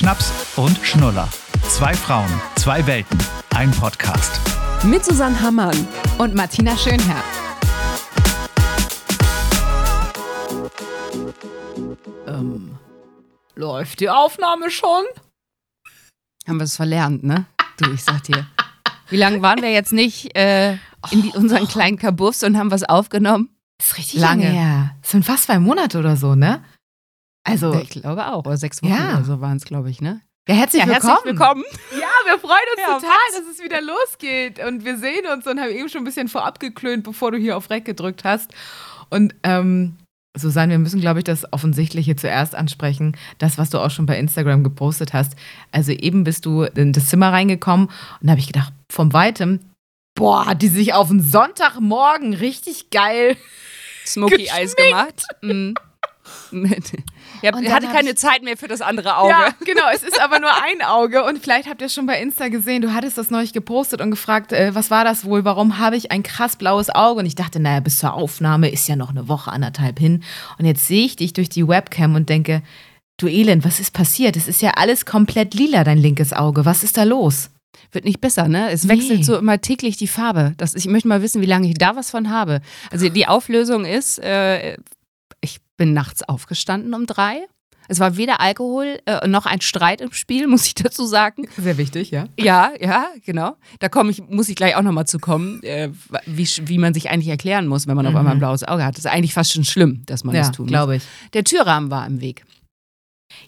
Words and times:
Schnaps 0.00 0.32
und 0.56 0.78
Schnuller. 0.78 1.28
Zwei 1.68 1.92
Frauen, 1.92 2.30
zwei 2.56 2.86
Welten, 2.86 3.18
ein 3.54 3.70
Podcast. 3.70 4.40
Mit 4.82 5.04
Susanne 5.04 5.38
Hammann 5.38 5.76
und 6.16 6.34
Martina 6.34 6.74
Schönherr. 6.74 7.22
Ähm, 12.26 12.78
läuft 13.54 14.00
die 14.00 14.08
Aufnahme 14.08 14.70
schon? 14.70 15.04
Haben 16.48 16.56
wir 16.56 16.64
es 16.64 16.76
verlernt, 16.76 17.22
ne? 17.22 17.44
Du, 17.76 17.92
ich 17.92 18.02
sag 18.02 18.22
dir. 18.22 18.46
Wie 19.10 19.18
lange 19.18 19.42
waren 19.42 19.60
wir 19.60 19.70
jetzt 19.70 19.92
nicht 19.92 20.34
äh, 20.34 20.78
in 21.10 21.20
die, 21.24 21.32
unseren 21.34 21.68
kleinen 21.68 21.98
Kabuffs 21.98 22.42
und 22.42 22.56
haben 22.56 22.70
was 22.70 22.84
aufgenommen? 22.84 23.50
Ist 23.78 23.98
richtig 23.98 24.18
lange. 24.18 24.44
lange 24.44 24.56
her. 24.56 24.96
Das 25.02 25.10
sind 25.10 25.26
fast 25.26 25.44
zwei 25.44 25.58
Monate 25.58 25.98
oder 25.98 26.16
so, 26.16 26.34
ne? 26.34 26.64
Also. 27.50 27.74
Ich 27.74 27.90
glaube 27.90 28.26
auch. 28.26 28.44
Oder 28.44 28.56
sechs 28.56 28.82
Wochen 28.82 28.92
ja. 28.92 29.16
oder 29.16 29.24
so 29.24 29.40
waren 29.40 29.56
es, 29.56 29.64
glaube 29.64 29.90
ich, 29.90 30.00
ne? 30.00 30.20
Ja, 30.48 30.54
herzlich, 30.54 30.82
ja, 30.82 30.88
willkommen. 30.88 31.12
herzlich 31.12 31.32
willkommen. 31.32 31.64
Ja, 31.92 32.08
wir 32.24 32.38
freuen 32.38 32.52
uns 32.74 32.80
ja, 32.80 32.94
total, 32.94 33.10
was? 33.10 33.38
dass 33.38 33.54
es 33.54 33.62
wieder 33.62 33.80
losgeht. 33.82 34.58
Und 34.58 34.84
wir 34.84 34.96
sehen 34.98 35.26
uns 35.32 35.46
und 35.46 35.60
haben 35.60 35.70
eben 35.70 35.88
schon 35.88 36.00
ein 36.00 36.04
bisschen 36.04 36.28
vorab 36.28 36.58
geklönt, 36.58 37.04
bevor 37.04 37.30
du 37.30 37.38
hier 37.38 37.56
auf 37.56 37.70
Reck 37.70 37.84
gedrückt 37.84 38.24
hast. 38.24 38.50
Und 39.10 39.34
ähm, 39.42 39.96
Susanne, 40.36 40.72
wir 40.72 40.78
müssen, 40.78 41.00
glaube 41.00 41.20
ich, 41.20 41.24
das 41.24 41.52
Offensichtliche 41.52 42.16
zuerst 42.16 42.54
ansprechen. 42.54 43.16
Das, 43.38 43.58
was 43.58 43.70
du 43.70 43.78
auch 43.78 43.90
schon 43.90 44.06
bei 44.06 44.18
Instagram 44.18 44.64
gepostet 44.64 45.12
hast. 45.12 45.34
Also 45.72 45.92
eben 45.92 46.24
bist 46.24 46.46
du 46.46 46.62
in 46.62 46.92
das 46.92 47.08
Zimmer 47.08 47.32
reingekommen 47.32 47.86
und 47.86 48.26
da 48.26 48.30
habe 48.32 48.40
ich 48.40 48.46
gedacht, 48.46 48.72
vom 48.90 49.12
Weitem, 49.12 49.60
boah, 50.14 50.46
hat 50.46 50.62
die 50.62 50.68
sich 50.68 50.94
auf 50.94 51.10
einen 51.10 51.22
Sonntagmorgen 51.22 52.34
richtig 52.34 52.90
geil 52.90 53.36
Smoky 54.06 54.50
Eis 54.50 54.74
gemacht. 54.76 55.26
Mhm. 55.42 55.74
ja, 57.42 57.54
und 57.54 57.72
hatte 57.72 57.86
keine 57.86 58.14
Zeit 58.14 58.42
mehr 58.42 58.56
für 58.56 58.68
das 58.68 58.80
andere 58.80 59.16
Auge. 59.16 59.30
Ja, 59.30 59.48
genau. 59.64 59.84
Es 59.92 60.02
ist 60.02 60.20
aber 60.20 60.40
nur 60.40 60.50
ein 60.50 60.82
Auge. 60.82 61.24
Und 61.24 61.38
vielleicht 61.38 61.68
habt 61.68 61.80
ihr 61.80 61.86
es 61.86 61.94
schon 61.94 62.06
bei 62.06 62.20
Insta 62.20 62.48
gesehen. 62.48 62.82
Du 62.82 62.92
hattest 62.92 63.18
das 63.18 63.30
neulich 63.30 63.52
gepostet 63.52 64.00
und 64.00 64.10
gefragt, 64.10 64.52
äh, 64.52 64.74
was 64.74 64.90
war 64.90 65.04
das 65.04 65.24
wohl? 65.24 65.44
Warum 65.44 65.78
habe 65.78 65.96
ich 65.96 66.10
ein 66.10 66.22
krass 66.22 66.56
blaues 66.56 66.90
Auge? 66.90 67.20
Und 67.20 67.26
ich 67.26 67.34
dachte, 67.34 67.60
naja, 67.60 67.80
bis 67.80 67.98
zur 67.98 68.14
Aufnahme 68.14 68.70
ist 68.70 68.88
ja 68.88 68.96
noch 68.96 69.10
eine 69.10 69.28
Woche, 69.28 69.52
anderthalb 69.52 69.98
hin. 69.98 70.22
Und 70.58 70.64
jetzt 70.64 70.86
sehe 70.86 71.04
ich 71.04 71.16
dich 71.16 71.32
durch 71.32 71.48
die 71.48 71.66
Webcam 71.66 72.14
und 72.14 72.28
denke, 72.28 72.62
du 73.16 73.28
Elend, 73.28 73.64
was 73.64 73.80
ist 73.80 73.92
passiert? 73.92 74.36
Es 74.36 74.48
ist 74.48 74.62
ja 74.62 74.72
alles 74.76 75.06
komplett 75.06 75.54
lila, 75.54 75.84
dein 75.84 75.98
linkes 75.98 76.32
Auge. 76.32 76.64
Was 76.64 76.82
ist 76.82 76.96
da 76.96 77.04
los? 77.04 77.50
wird 77.92 78.04
nicht 78.04 78.20
besser, 78.20 78.48
ne? 78.48 78.70
Es 78.70 78.88
wechselt 78.88 79.20
nee. 79.20 79.24
so 79.24 79.36
immer 79.36 79.60
täglich 79.60 79.96
die 79.96 80.06
Farbe. 80.06 80.54
Das, 80.56 80.74
ich 80.74 80.86
möchte 80.86 81.08
mal 81.08 81.22
wissen, 81.22 81.42
wie 81.42 81.46
lange 81.46 81.68
ich 81.68 81.74
da 81.74 81.96
was 81.96 82.10
von 82.10 82.30
habe. 82.30 82.60
Also 82.90 83.08
die 83.08 83.26
Auflösung 83.26 83.84
ist, 83.84 84.18
äh, 84.22 84.74
ich 84.74 84.78
bin 85.80 85.94
nachts 85.94 86.22
aufgestanden 86.22 86.92
um 86.92 87.06
drei. 87.06 87.46
Es 87.88 88.00
war 88.00 88.18
weder 88.18 88.38
Alkohol 88.42 88.98
äh, 89.06 89.26
noch 89.26 89.46
ein 89.46 89.62
Streit 89.62 90.02
im 90.02 90.12
Spiel, 90.12 90.46
muss 90.46 90.66
ich 90.66 90.74
dazu 90.74 91.06
sagen. 91.06 91.48
Sehr 91.56 91.78
wichtig, 91.78 92.10
ja. 92.10 92.26
Ja, 92.38 92.70
ja, 92.78 93.06
genau. 93.24 93.56
Da 93.78 93.88
komme 93.88 94.10
ich, 94.10 94.22
muss 94.28 94.50
ich 94.50 94.56
gleich 94.56 94.76
auch 94.76 94.82
nochmal 94.82 95.06
zu 95.06 95.18
kommen, 95.18 95.62
äh, 95.62 95.88
wie, 96.26 96.46
wie 96.66 96.76
man 96.76 96.92
sich 96.92 97.08
eigentlich 97.08 97.28
erklären 97.28 97.66
muss, 97.66 97.86
wenn 97.86 97.96
man 97.96 98.04
mhm. 98.04 98.12
auf 98.12 98.16
einmal 98.18 98.34
ein 98.34 98.38
blaues 98.38 98.62
Auge 98.62 98.84
hat. 98.84 98.98
Das 98.98 99.06
ist 99.06 99.10
eigentlich 99.10 99.32
fast 99.32 99.52
schon 99.54 99.64
schlimm, 99.64 100.02
dass 100.04 100.22
man 100.22 100.34
ja, 100.34 100.42
das 100.42 100.52
tut. 100.52 100.68
glaube 100.68 100.96
ich. 100.96 101.02
Der 101.32 101.44
Türrahmen 101.44 101.90
war 101.90 102.06
im 102.06 102.20
Weg. 102.20 102.44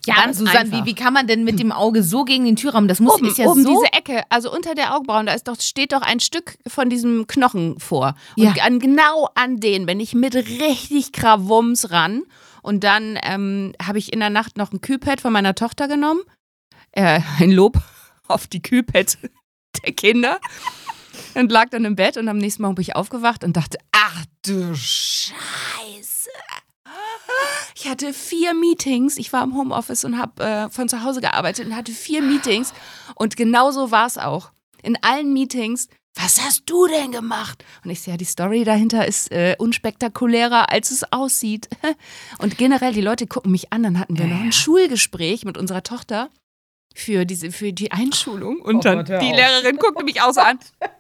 Ja, 0.07 0.17
Ganz 0.17 0.39
Susanne, 0.39 0.73
wie, 0.73 0.85
wie 0.85 0.95
kann 0.95 1.13
man 1.13 1.27
denn 1.27 1.45
mit 1.45 1.59
dem 1.59 1.73
Auge 1.73 2.03
so 2.03 2.25
gegen 2.25 2.45
den 2.45 2.57
Türrahmen? 2.57 2.89
Das 2.89 3.01
muss 3.01 3.15
oben, 3.15 3.27
ist 3.27 3.39
ja 3.39 3.47
oben 3.47 3.63
so 3.63 3.71
diese 3.71 3.93
Ecke, 3.93 4.23
also 4.31 4.53
unter 4.53 4.75
der 4.75 4.95
Augenbrauen, 4.95 5.27
da 5.27 5.33
ist 5.33 5.47
doch, 5.49 5.61
steht 5.61 5.93
doch 5.93 6.03
ein 6.03 6.21
Stück 6.21 6.57
von 6.67 6.91
diesem 6.91 7.27
Knochen 7.27 7.79
vor. 7.79 8.15
Und 8.37 8.57
ja. 8.57 8.65
an, 8.65 8.79
genau 8.79 9.29
an 9.35 9.61
den, 9.61 9.87
wenn 9.87 10.01
ich 10.01 10.15
mit 10.15 10.35
richtig 10.35 11.13
Krawums 11.13 11.91
ran 11.91 12.23
und 12.63 12.85
dann 12.85 13.19
ähm, 13.23 13.75
habe 13.83 13.99
ich 13.99 14.13
in 14.13 14.21
der 14.21 14.31
Nacht 14.31 14.57
noch 14.57 14.73
ein 14.73 14.81
Kühlpad 14.81 15.21
von 15.21 15.33
meiner 15.33 15.55
Tochter 15.55 15.89
genommen. 15.89 16.21
Äh, 16.93 17.21
ein 17.39 17.51
Lob 17.51 17.79
auf 18.29 18.47
die 18.47 18.63
Kühlpads 18.63 19.19
der 19.85 19.93
Kinder. 19.93 20.41
Und 21.35 21.51
lag 21.51 21.71
dann 21.71 21.85
im 21.85 21.97
Bett 21.97 22.17
und 22.17 22.29
am 22.29 22.39
nächsten 22.39 22.63
Morgen 22.63 22.75
bin 22.77 22.83
ich 22.83 22.97
aufgewacht 22.97 23.45
und 23.45 23.57
dachte, 23.57 23.79
ach 23.93 24.25
du 24.43 24.75
Scheiße. 24.75 26.12
Ich 27.75 27.89
hatte 27.89 28.13
vier 28.13 28.55
Meetings. 28.55 29.17
Ich 29.17 29.33
war 29.33 29.43
im 29.43 29.57
Homeoffice 29.57 30.05
und 30.05 30.19
habe 30.19 30.43
äh, 30.43 30.69
von 30.69 30.89
zu 30.89 31.03
Hause 31.03 31.21
gearbeitet 31.21 31.67
und 31.67 31.77
hatte 31.77 31.93
vier 31.93 32.23
Meetings. 32.23 32.73
Und 33.15 33.37
genauso 33.37 33.91
war 33.91 34.07
es 34.07 34.19
auch. 34.19 34.53
In 34.83 34.99
allen 35.03 35.33
Meetings 35.33 35.89
was 36.15 36.43
hast 36.43 36.65
du 36.67 36.87
denn 36.87 37.11
gemacht? 37.11 37.65
Und 37.85 37.91
ich 37.91 38.03
sehe, 38.03 38.15
ja, 38.15 38.19
die 38.19 38.27
Story 38.27 38.65
dahinter 38.65 39.07
ist 39.07 39.33
äh, 39.33 39.57
unspektakulärer, 39.59 40.71
als 40.71 40.91
es 40.91 41.11
aussieht. 41.11 41.69
Und 42.39 42.59
generell, 42.59 42.93
die 42.93 43.01
Leute 43.01 43.27
gucken 43.27 43.51
mich 43.51 43.73
an. 43.73 43.83
Dann 43.83 43.99
hatten 43.99 44.19
wir 44.19 44.27
ja, 44.27 44.35
noch 44.35 44.41
ein 44.41 44.47
ja. 44.47 44.53
Schulgespräch 44.53 45.45
mit 45.45 45.57
unserer 45.57 45.83
Tochter 45.83 46.29
für, 46.95 47.25
diese, 47.25 47.51
für 47.51 47.73
die 47.73 47.93
Einschulung. 47.93 48.61
Und 48.61 48.77
oh 48.77 48.81
dann 48.81 49.05
Gott, 49.05 49.23
die 49.23 49.33
Lehrerin 49.33 49.77
guckte 49.77 50.05
mich 50.05 50.21
auch 50.21 50.33
so 50.33 50.41
an. 50.41 50.59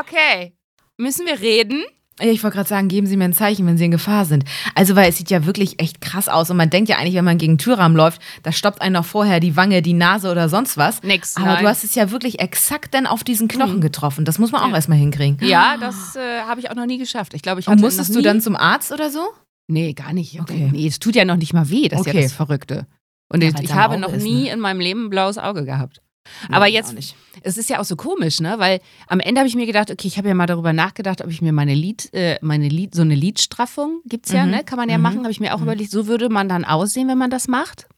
Okay, 0.00 0.54
müssen 0.98 1.26
wir 1.26 1.40
reden? 1.40 1.82
Ich 2.20 2.42
wollte 2.42 2.56
gerade 2.56 2.68
sagen, 2.68 2.88
geben 2.88 3.06
Sie 3.06 3.16
mir 3.16 3.24
ein 3.24 3.32
Zeichen, 3.32 3.66
wenn 3.66 3.78
Sie 3.78 3.86
in 3.86 3.90
Gefahr 3.90 4.24
sind. 4.24 4.44
Also, 4.74 4.96
weil 4.96 5.08
es 5.08 5.16
sieht 5.16 5.30
ja 5.30 5.46
wirklich 5.46 5.80
echt 5.80 6.00
krass 6.00 6.28
aus. 6.28 6.50
Und 6.50 6.56
man 6.56 6.70
denkt 6.70 6.88
ja 6.88 6.96
eigentlich, 6.98 7.14
wenn 7.14 7.24
man 7.24 7.38
gegen 7.38 7.58
Türrahmen 7.58 7.96
läuft, 7.96 8.20
da 8.42 8.52
stoppt 8.52 8.82
einen 8.82 8.94
noch 8.94 9.04
vorher 9.04 9.40
die 9.40 9.56
Wange, 9.56 9.82
die 9.82 9.92
Nase 9.92 10.30
oder 10.30 10.48
sonst 10.48 10.76
was. 10.76 11.02
Nix. 11.02 11.36
Aber 11.36 11.46
nein. 11.46 11.62
du 11.62 11.68
hast 11.68 11.84
es 11.84 11.94
ja 11.94 12.10
wirklich 12.10 12.40
exakt 12.40 12.94
dann 12.94 13.06
auf 13.06 13.24
diesen 13.24 13.48
Knochen 13.48 13.76
mhm. 13.76 13.80
getroffen. 13.80 14.24
Das 14.24 14.38
muss 14.38 14.52
man 14.52 14.62
auch 14.62 14.68
ja. 14.68 14.74
erstmal 14.74 14.98
hinkriegen. 14.98 15.38
Ja, 15.46 15.76
das 15.80 16.16
äh, 16.16 16.42
habe 16.46 16.60
ich 16.60 16.70
auch 16.70 16.76
noch 16.76 16.86
nie 16.86 16.98
geschafft. 16.98 17.34
Ich 17.34 17.42
glaube, 17.42 17.60
ich 17.60 17.68
Und 17.68 17.80
musstest 17.80 18.14
du 18.14 18.22
dann 18.22 18.40
zum 18.40 18.56
Arzt 18.56 18.92
oder 18.92 19.10
so? 19.10 19.20
Nee, 19.68 19.92
gar 19.92 20.12
nicht. 20.12 20.40
Okay. 20.40 20.68
Nee, 20.72 20.86
es 20.86 20.98
tut 20.98 21.14
ja 21.14 21.24
noch 21.24 21.36
nicht 21.36 21.52
mal 21.52 21.70
weh. 21.70 21.88
Das 21.88 22.00
okay. 22.00 22.10
ist 22.10 22.14
ja 22.14 22.22
das 22.22 22.32
Verrückte. 22.32 22.86
Und 23.32 23.42
ja, 23.42 23.50
ich, 23.50 23.60
ich 23.60 23.72
habe 23.72 23.98
noch 23.98 24.12
ist, 24.12 24.22
nie 24.24 24.44
ne? 24.44 24.52
in 24.52 24.60
meinem 24.60 24.80
Leben 24.80 25.06
ein 25.06 25.10
blaues 25.10 25.38
Auge 25.38 25.64
gehabt. 25.64 26.02
Aber 26.50 26.66
jetzt, 26.66 26.94
es 27.42 27.58
ist 27.58 27.70
ja 27.70 27.80
auch 27.80 27.84
so 27.84 27.96
komisch, 27.96 28.40
ne? 28.40 28.58
Weil 28.58 28.80
am 29.06 29.20
Ende 29.20 29.40
habe 29.40 29.48
ich 29.48 29.54
mir 29.54 29.66
gedacht, 29.66 29.90
okay, 29.90 30.08
ich 30.08 30.18
habe 30.18 30.28
ja 30.28 30.34
mal 30.34 30.46
darüber 30.46 30.72
nachgedacht, 30.72 31.22
ob 31.22 31.30
ich 31.30 31.42
mir 31.42 31.52
meine 31.52 31.74
Lied, 31.74 32.12
äh, 32.12 32.38
meine 32.42 32.68
Lied, 32.68 32.94
so 32.94 33.02
eine 33.02 33.14
Lidstraffung 33.14 34.00
gibt's 34.06 34.32
ja, 34.32 34.44
mhm. 34.44 34.50
ne? 34.50 34.64
Kann 34.64 34.78
man 34.78 34.88
ja 34.88 34.98
mhm. 34.98 35.02
machen, 35.02 35.18
habe 35.20 35.30
ich 35.30 35.40
mir 35.40 35.54
auch 35.54 35.58
mhm. 35.58 35.64
überlegt, 35.64 35.90
so 35.90 36.06
würde 36.06 36.28
man 36.28 36.48
dann 36.48 36.64
aussehen, 36.64 37.08
wenn 37.08 37.18
man 37.18 37.30
das 37.30 37.48
macht. 37.48 37.88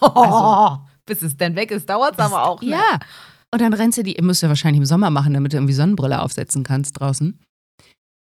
Also, 0.00 0.78
bis 1.06 1.22
es 1.22 1.36
denn 1.36 1.56
weg 1.56 1.70
ist, 1.70 1.88
dauert 1.88 2.14
es 2.14 2.18
aber 2.18 2.46
auch. 2.46 2.62
Ne? 2.62 2.70
Ja. 2.70 2.98
Und 3.52 3.60
dann 3.60 3.72
rennst 3.72 3.98
du 3.98 4.02
die, 4.02 4.16
musst 4.22 4.42
du 4.42 4.46
ja 4.46 4.50
wahrscheinlich 4.50 4.78
im 4.78 4.86
Sommer 4.86 5.10
machen, 5.10 5.34
damit 5.34 5.52
du 5.52 5.56
irgendwie 5.56 5.74
Sonnenbrille 5.74 6.22
aufsetzen 6.22 6.62
kannst 6.62 7.00
draußen. 7.00 7.38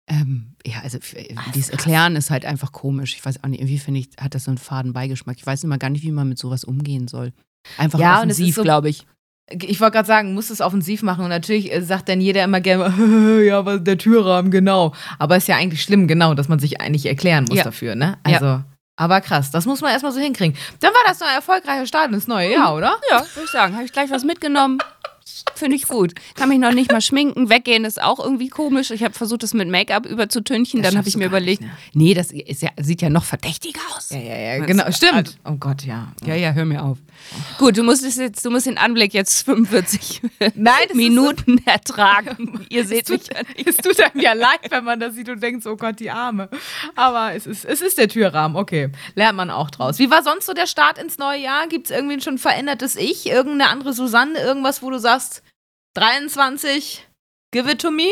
Ähm, 0.09 0.55
ja, 0.65 0.81
also 0.83 0.99
Ach, 1.37 1.53
dieses 1.53 1.71
Erklären 1.71 2.15
ist 2.15 2.31
halt 2.31 2.45
einfach 2.45 2.71
komisch. 2.71 3.15
Ich 3.15 3.25
weiß 3.25 3.43
auch 3.43 3.49
nicht, 3.49 3.61
irgendwie 3.61 3.79
finde 3.79 4.01
ich, 4.01 4.11
hat 4.21 4.35
das 4.35 4.45
so 4.45 4.53
einen 4.53 4.59
faden 4.59 4.93
Beigeschmack. 4.93 5.37
Ich 5.37 5.47
weiß 5.47 5.65
immer 5.65 5.79
gar 5.79 5.91
nicht, 5.91 6.05
wie 6.05 6.13
man 6.13 6.29
mit 6.29 6.39
sowas 6.39 6.63
umgehen 6.63 7.09
soll. 7.09 7.33
Einfach 7.79 7.99
ja, 7.99 8.19
offensiv, 8.19 8.55
so, 8.55 8.63
glaube 8.63 8.89
ich. 8.89 9.07
Ich 9.51 9.81
wollte 9.81 9.95
gerade 9.95 10.09
sagen, 10.09 10.35
muss 10.35 10.51
es 10.51 10.61
offensiv 10.61 11.03
machen. 11.03 11.25
Und 11.25 11.31
natürlich 11.31 11.73
äh, 11.73 11.83
sagt 11.83 12.09
dann 12.09 12.21
jeder 12.21 12.43
immer 12.45 12.61
gerne, 12.61 13.43
ja, 13.45 13.59
aber 13.59 13.79
der 13.79 13.97
Türrahmen, 13.99 14.51
genau. 14.51 14.93
Aber 15.19 15.37
ist 15.37 15.49
ja 15.49 15.57
eigentlich 15.57 15.83
schlimm, 15.83 16.09
genau, 16.09 16.35
dass 16.35 16.49
man 16.49 16.59
sich 16.59 16.81
eigentlich 16.81 17.07
erklären 17.07 17.45
muss 17.49 17.59
ja. 17.59 17.65
dafür, 17.65 17.95
ne? 17.95 18.19
Also. 18.25 18.45
Ja. 18.45 18.65
Aber 18.99 19.21
krass, 19.21 19.51
das 19.51 19.67
muss 19.67 19.83
man 19.83 19.93
erstmal 19.93 20.13
so 20.13 20.21
hinkriegen. 20.21 20.57
Dann 20.81 20.91
war 20.93 21.03
das 21.07 21.21
ein 21.21 21.35
erfolgreicher 21.35 21.87
Start 21.87 22.11
ins 22.13 22.27
neue 22.27 22.51
Jahr, 22.51 22.75
oder? 22.75 22.97
Ja, 23.11 23.19
würde 23.35 23.45
ich 23.45 23.51
sagen. 23.51 23.75
Habe 23.75 23.85
ich 23.85 23.93
gleich 23.93 24.11
was 24.11 24.25
mitgenommen. 24.25 24.79
Finde 25.57 25.75
ich 25.75 25.89
gut. 25.89 26.15
Kann 26.37 26.49
mich 26.49 26.59
noch 26.59 26.73
nicht 26.73 26.93
mal 26.93 27.01
schminken. 27.01 27.49
Weggehen 27.49 27.85
ist 27.85 28.01
auch 28.01 28.21
irgendwie 28.21 28.49
komisch. 28.49 28.93
Ich 28.93 29.03
habe 29.03 29.15
versucht, 29.15 29.43
das 29.43 29.55
mit 29.55 29.69
Make-up 29.69 30.07
überzutünchen. 30.07 30.83
Das 30.83 30.93
Dann 30.93 30.99
habe 30.99 31.09
ich 31.09 31.17
mir 31.17 31.27
überlegt, 31.27 31.63
nicht, 31.63 31.73
ne? 31.73 31.79
nee, 31.95 32.15
das 32.15 32.33
ja, 32.33 32.71
sieht 32.81 33.03
ja 33.03 33.11
noch 33.11 33.25
verdächtiger 33.25 33.81
aus. 33.97 34.11
Ja, 34.11 34.19
ja, 34.19 34.37
ja, 34.37 34.65
genau. 34.65 34.91
Stimmt. 34.93 35.39
Oh 35.45 35.57
Gott, 35.59 35.83
ja. 35.83 36.13
Ja, 36.25 36.37
ja, 36.37 36.53
hör 36.53 36.65
mir 36.65 36.85
auf. 36.85 36.99
Gut, 37.59 37.77
du 37.77 37.83
musst, 37.83 38.05
jetzt, 38.05 38.45
du 38.45 38.51
musst 38.51 38.67
den 38.67 38.79
Anblick 38.79 39.15
jetzt 39.15 39.45
45 39.47 40.23
Nein, 40.55 40.75
Minuten 40.95 41.59
so 41.59 41.71
ertragen. 41.71 42.65
Ihr 42.69 42.87
seht 42.87 43.09
mich 43.09 43.27
ja 43.27 43.43
nicht. 43.43 43.67
Es 43.67 43.79
tut 43.79 43.99
einem 44.01 44.21
ja 44.21 44.33
leid, 44.33 44.61
wenn 44.71 44.85
man 44.85 45.01
das 45.01 45.15
sieht 45.15 45.29
und 45.29 45.43
denkt, 45.43 45.67
oh 45.67 45.77
Gott, 45.77 45.99
die 45.99 46.11
Arme. 46.11 46.49
Aber 46.95 47.35
es 47.35 47.47
ist, 47.47 47.65
es 47.65 47.81
ist 47.81 47.99
der 47.99 48.09
Türrahmen, 48.09 48.57
okay. 48.57 48.91
Lernt 49.15 49.37
man 49.37 49.51
auch 49.51 49.71
draus. 49.71 49.99
Wie 49.99 50.11
war 50.11 50.23
sonst 50.23 50.47
so 50.47 50.53
der 50.53 50.67
Start 50.67 50.99
ins 50.99 51.19
neue 51.19 51.41
Jahr? 51.41 51.67
Gibt 51.67 51.91
es 51.91 51.97
irgendwie 51.97 52.15
ein 52.15 52.21
schon 52.21 52.39
verändertes 52.39 52.95
Ich? 52.97 53.27
Irgendeine 53.27 53.71
andere 53.71 53.93
Susanne? 53.93 54.39
Irgendwas, 54.39 54.83
wo 54.83 54.91
du 54.91 54.99
sagst, 54.99 55.16
23, 55.95 57.07
give 57.53 57.71
it 57.71 57.81
to 57.81 57.91
me? 57.91 58.09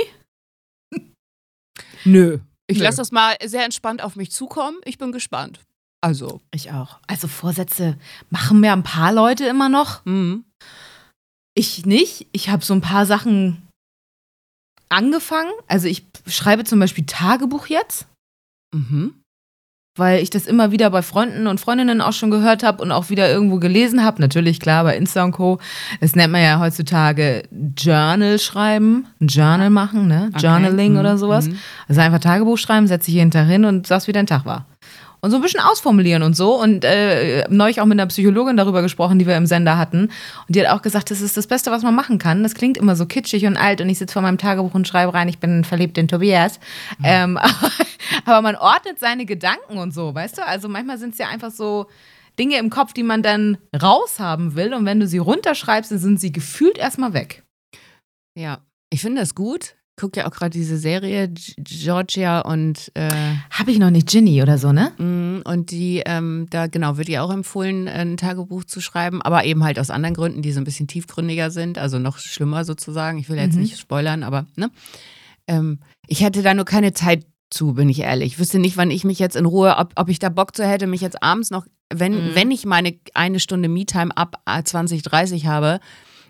Nö. 2.05 2.39
Ich 2.67 2.79
lasse 2.79 2.99
das 2.99 3.13
mal 3.13 3.37
sehr 3.45 3.65
entspannt 3.65 4.03
auf 4.03 4.17
mich 4.17 4.31
zukommen. 4.31 4.79
Ich 4.85 4.99
bin 4.99 5.13
gespannt. 5.13 5.61
Also. 6.01 6.41
Ich 6.55 6.71
auch. 6.71 6.99
Also 7.07 7.29
Vorsätze 7.29 7.99
machen 8.31 8.61
mir 8.61 8.73
ein 8.73 8.83
paar 8.83 9.13
Leute 9.13 9.47
immer 9.47 9.69
noch. 9.69 10.05
Mhm. 10.05 10.45
Ich 11.55 11.87
nicht. 11.87 12.27
Ich 12.33 12.49
habe 12.49 12.65
so 12.65 12.75
ein 12.75 12.81
paar 12.81 13.07
Sachen 13.07 13.69
angefangen. 14.89 15.53
Also 15.67 15.89
ich 15.89 16.07
schreibe 16.27 16.65
zum 16.65 16.79
Beispiel 16.81 17.07
Tagebuch 17.07 17.67
jetzt. 17.67 18.07
Mhm 18.75 19.24
weil 19.97 20.21
ich 20.23 20.31
das 20.31 20.47
immer 20.47 20.73
wieder 20.73 20.91
bei 20.91 21.03
Freunden 21.03 21.47
und 21.47 21.61
Freundinnen 21.61 22.01
auch 22.01 22.13
schon 22.13 22.31
gehört 22.31 22.65
habe 22.65 22.83
und 22.83 22.91
auch 22.91 23.11
wieder 23.11 23.31
irgendwo 23.31 23.59
gelesen 23.59 24.05
habe. 24.05 24.21
Natürlich, 24.21 24.59
klar, 24.59 24.83
bei 24.83 24.97
Insta 24.97 25.23
und 25.23 25.33
Co. 25.33 25.59
Das 26.01 26.17
nennt 26.17 26.33
man 26.33 26.43
ja 26.43 26.59
heutzutage 26.59 27.45
Journal 27.77 28.41
schreiben, 28.41 29.07
ein 29.21 29.29
Journal 29.29 29.71
machen, 29.71 30.09
ne? 30.09 30.31
Okay. 30.35 30.47
Journaling 30.47 30.95
mhm. 30.95 30.99
oder 30.99 31.17
sowas. 31.17 31.47
Mhm. 31.47 31.59
Also 31.89 32.01
einfach 32.01 32.19
Tagebuch 32.19 32.59
schreiben, 32.59 32.89
setze 32.89 33.11
ich 33.11 33.15
jeden 33.15 33.31
Tag 33.31 33.47
hin 33.47 33.65
und 33.65 33.87
sagst, 33.87 34.09
wie 34.09 34.13
dein 34.13 34.27
Tag 34.27 34.45
war. 34.45 34.67
Und 35.25 35.31
so 35.31 35.37
ein 35.37 35.43
bisschen 35.43 35.61
ausformulieren 35.61 36.23
und 36.23 36.37
so. 36.37 36.61
Und 36.61 36.85
äh, 36.85 37.47
neulich 37.49 37.81
auch 37.81 37.87
mit 37.87 37.99
einer 37.99 38.09
Psychologin 38.09 38.59
darüber 38.59 38.83
gesprochen, 38.83 39.19
die 39.19 39.27
wir 39.27 39.39
im 39.39 39.47
Sender 39.47 39.79
hatten. 39.79 40.11
Und 40.47 40.55
die 40.55 40.61
hat 40.61 40.71
auch 40.71 40.83
gesagt, 40.83 41.11
das 41.11 41.23
ist 41.23 41.39
das 41.39 41.47
Beste, 41.47 41.71
was 41.71 41.83
man 41.83 41.95
machen 41.95 42.19
kann. 42.19 42.43
Das 42.43 42.55
klingt 42.55 42.77
immer 42.77 42.95
so 42.95 43.07
kitschig 43.07 43.47
und 43.47 43.57
alt 43.57 43.81
und 43.81 43.89
ich 43.89 43.99
sitze 43.99 44.13
vor 44.13 44.21
meinem 44.21 44.37
Tagebuch 44.37 44.75
und 44.75 44.87
schreibe 44.87 45.15
rein, 45.15 45.31
ich 45.31 45.39
bin 45.39 45.65
verliebt 45.65 45.97
in 45.97 46.09
Tobias. 46.09 46.61
Mhm. 46.99 47.05
Ähm, 47.05 47.37
aber, 47.39 47.73
aber 48.27 48.43
man 48.43 48.57
ordnet 48.57 49.01
seine 49.01 49.25
Gedanken 49.25 49.79
und 49.79 49.95
so, 49.95 50.15
weißt 50.15 50.37
du? 50.37 50.47
Also 50.47 50.69
manchmal 50.69 50.99
sind 50.99 51.15
es 51.15 51.19
ja 51.19 51.29
einfach 51.29 51.51
so 51.51 51.87
Dinge 52.39 52.59
im 52.59 52.69
Kopf, 52.69 52.93
die 52.93 53.03
man 53.03 53.23
dann 53.23 53.57
raushaben 53.75 54.57
will. 54.57 54.75
Und 54.75 54.85
wenn 54.85 55.01
du 55.01 55.07
sie 55.07 55.17
runterschreibst, 55.17 55.91
dann 55.91 55.99
sind 55.99 56.21
sie 56.21 56.33
gefühlt 56.33 56.77
erstmal 56.77 57.15
weg. 57.15 57.45
Ja, 58.39 58.59
ich 58.91 59.01
finde 59.01 59.23
das 59.23 59.35
gut. 59.35 59.75
Guck 59.97 60.17
ja 60.17 60.27
auch 60.27 60.33
gerade 60.33 60.51
diese 60.51 60.77
Serie 60.77 61.29
Georgia 61.59 62.41
und 62.41 62.91
äh, 62.95 63.11
habe 63.51 63.71
ich 63.71 63.79
noch 63.79 63.91
nicht 63.91 64.09
Ginny 64.09 64.43
oder 64.43 64.59
so, 64.59 64.73
ne? 64.73 64.91
Mm, 64.99 65.43
und 65.49 65.71
die 65.71 66.03
ähm, 66.05 66.49
da 66.51 66.67
genau 66.67 66.97
wird 66.97 67.09
ihr 67.09 67.23
auch 67.23 67.33
empfohlen, 67.33 67.87
ein 67.87 68.17
Tagebuch 68.17 68.65
zu 68.65 68.81
schreiben, 68.81 69.23
aber 69.23 69.45
eben 69.45 69.63
halt 69.63 69.79
aus 69.79 69.91
anderen 69.91 70.15
Gründen, 70.15 70.43
die 70.43 70.53
so 70.53 70.61
ein 70.61 70.65
bisschen 70.65 70.89
tiefgründiger 70.89 71.51
sind, 71.51 71.79
also 71.79 72.01
noch 72.01 72.19
schlimmer 72.19 72.65
sozusagen. 72.65 73.19
Ich 73.19 73.29
will 73.29 73.37
jetzt 73.37 73.55
mhm. 73.55 73.63
nicht 73.63 73.79
spoilern, 73.79 74.25
aber 74.25 74.47
ne? 74.57 74.71
Ähm, 75.47 75.79
ich 76.09 76.23
hätte 76.23 76.43
da 76.43 76.55
nur 76.55 76.65
keine 76.65 76.93
Zeit 76.93 77.25
zu, 77.51 77.75
bin 77.75 77.89
ich 77.89 78.01
ehrlich. 78.01 78.33
Ich 78.33 78.39
wüsste 78.39 78.59
nicht, 78.59 78.77
wann 78.77 78.91
ich 78.91 79.05
mich 79.05 79.19
jetzt 79.19 79.37
in 79.37 79.47
Ruhe, 79.47 79.77
ob, 79.79 79.93
ob 79.97 80.09
ich 80.09 80.19
da 80.19 80.29
Bock 80.29 80.57
zu 80.57 80.67
hätte, 80.67 80.87
mich 80.87 81.01
jetzt 81.01 81.23
abends 81.23 81.51
noch, 81.51 81.67
wenn, 81.93 82.13
mhm. 82.13 82.35
wenn 82.35 82.51
ich 82.51 82.67
meine 82.67 82.99
eine 83.15 83.41
Stunde 83.41 83.69
Me-Time 83.69 84.17
ab 84.17 84.43
2030 84.47 85.47
habe, 85.47 85.81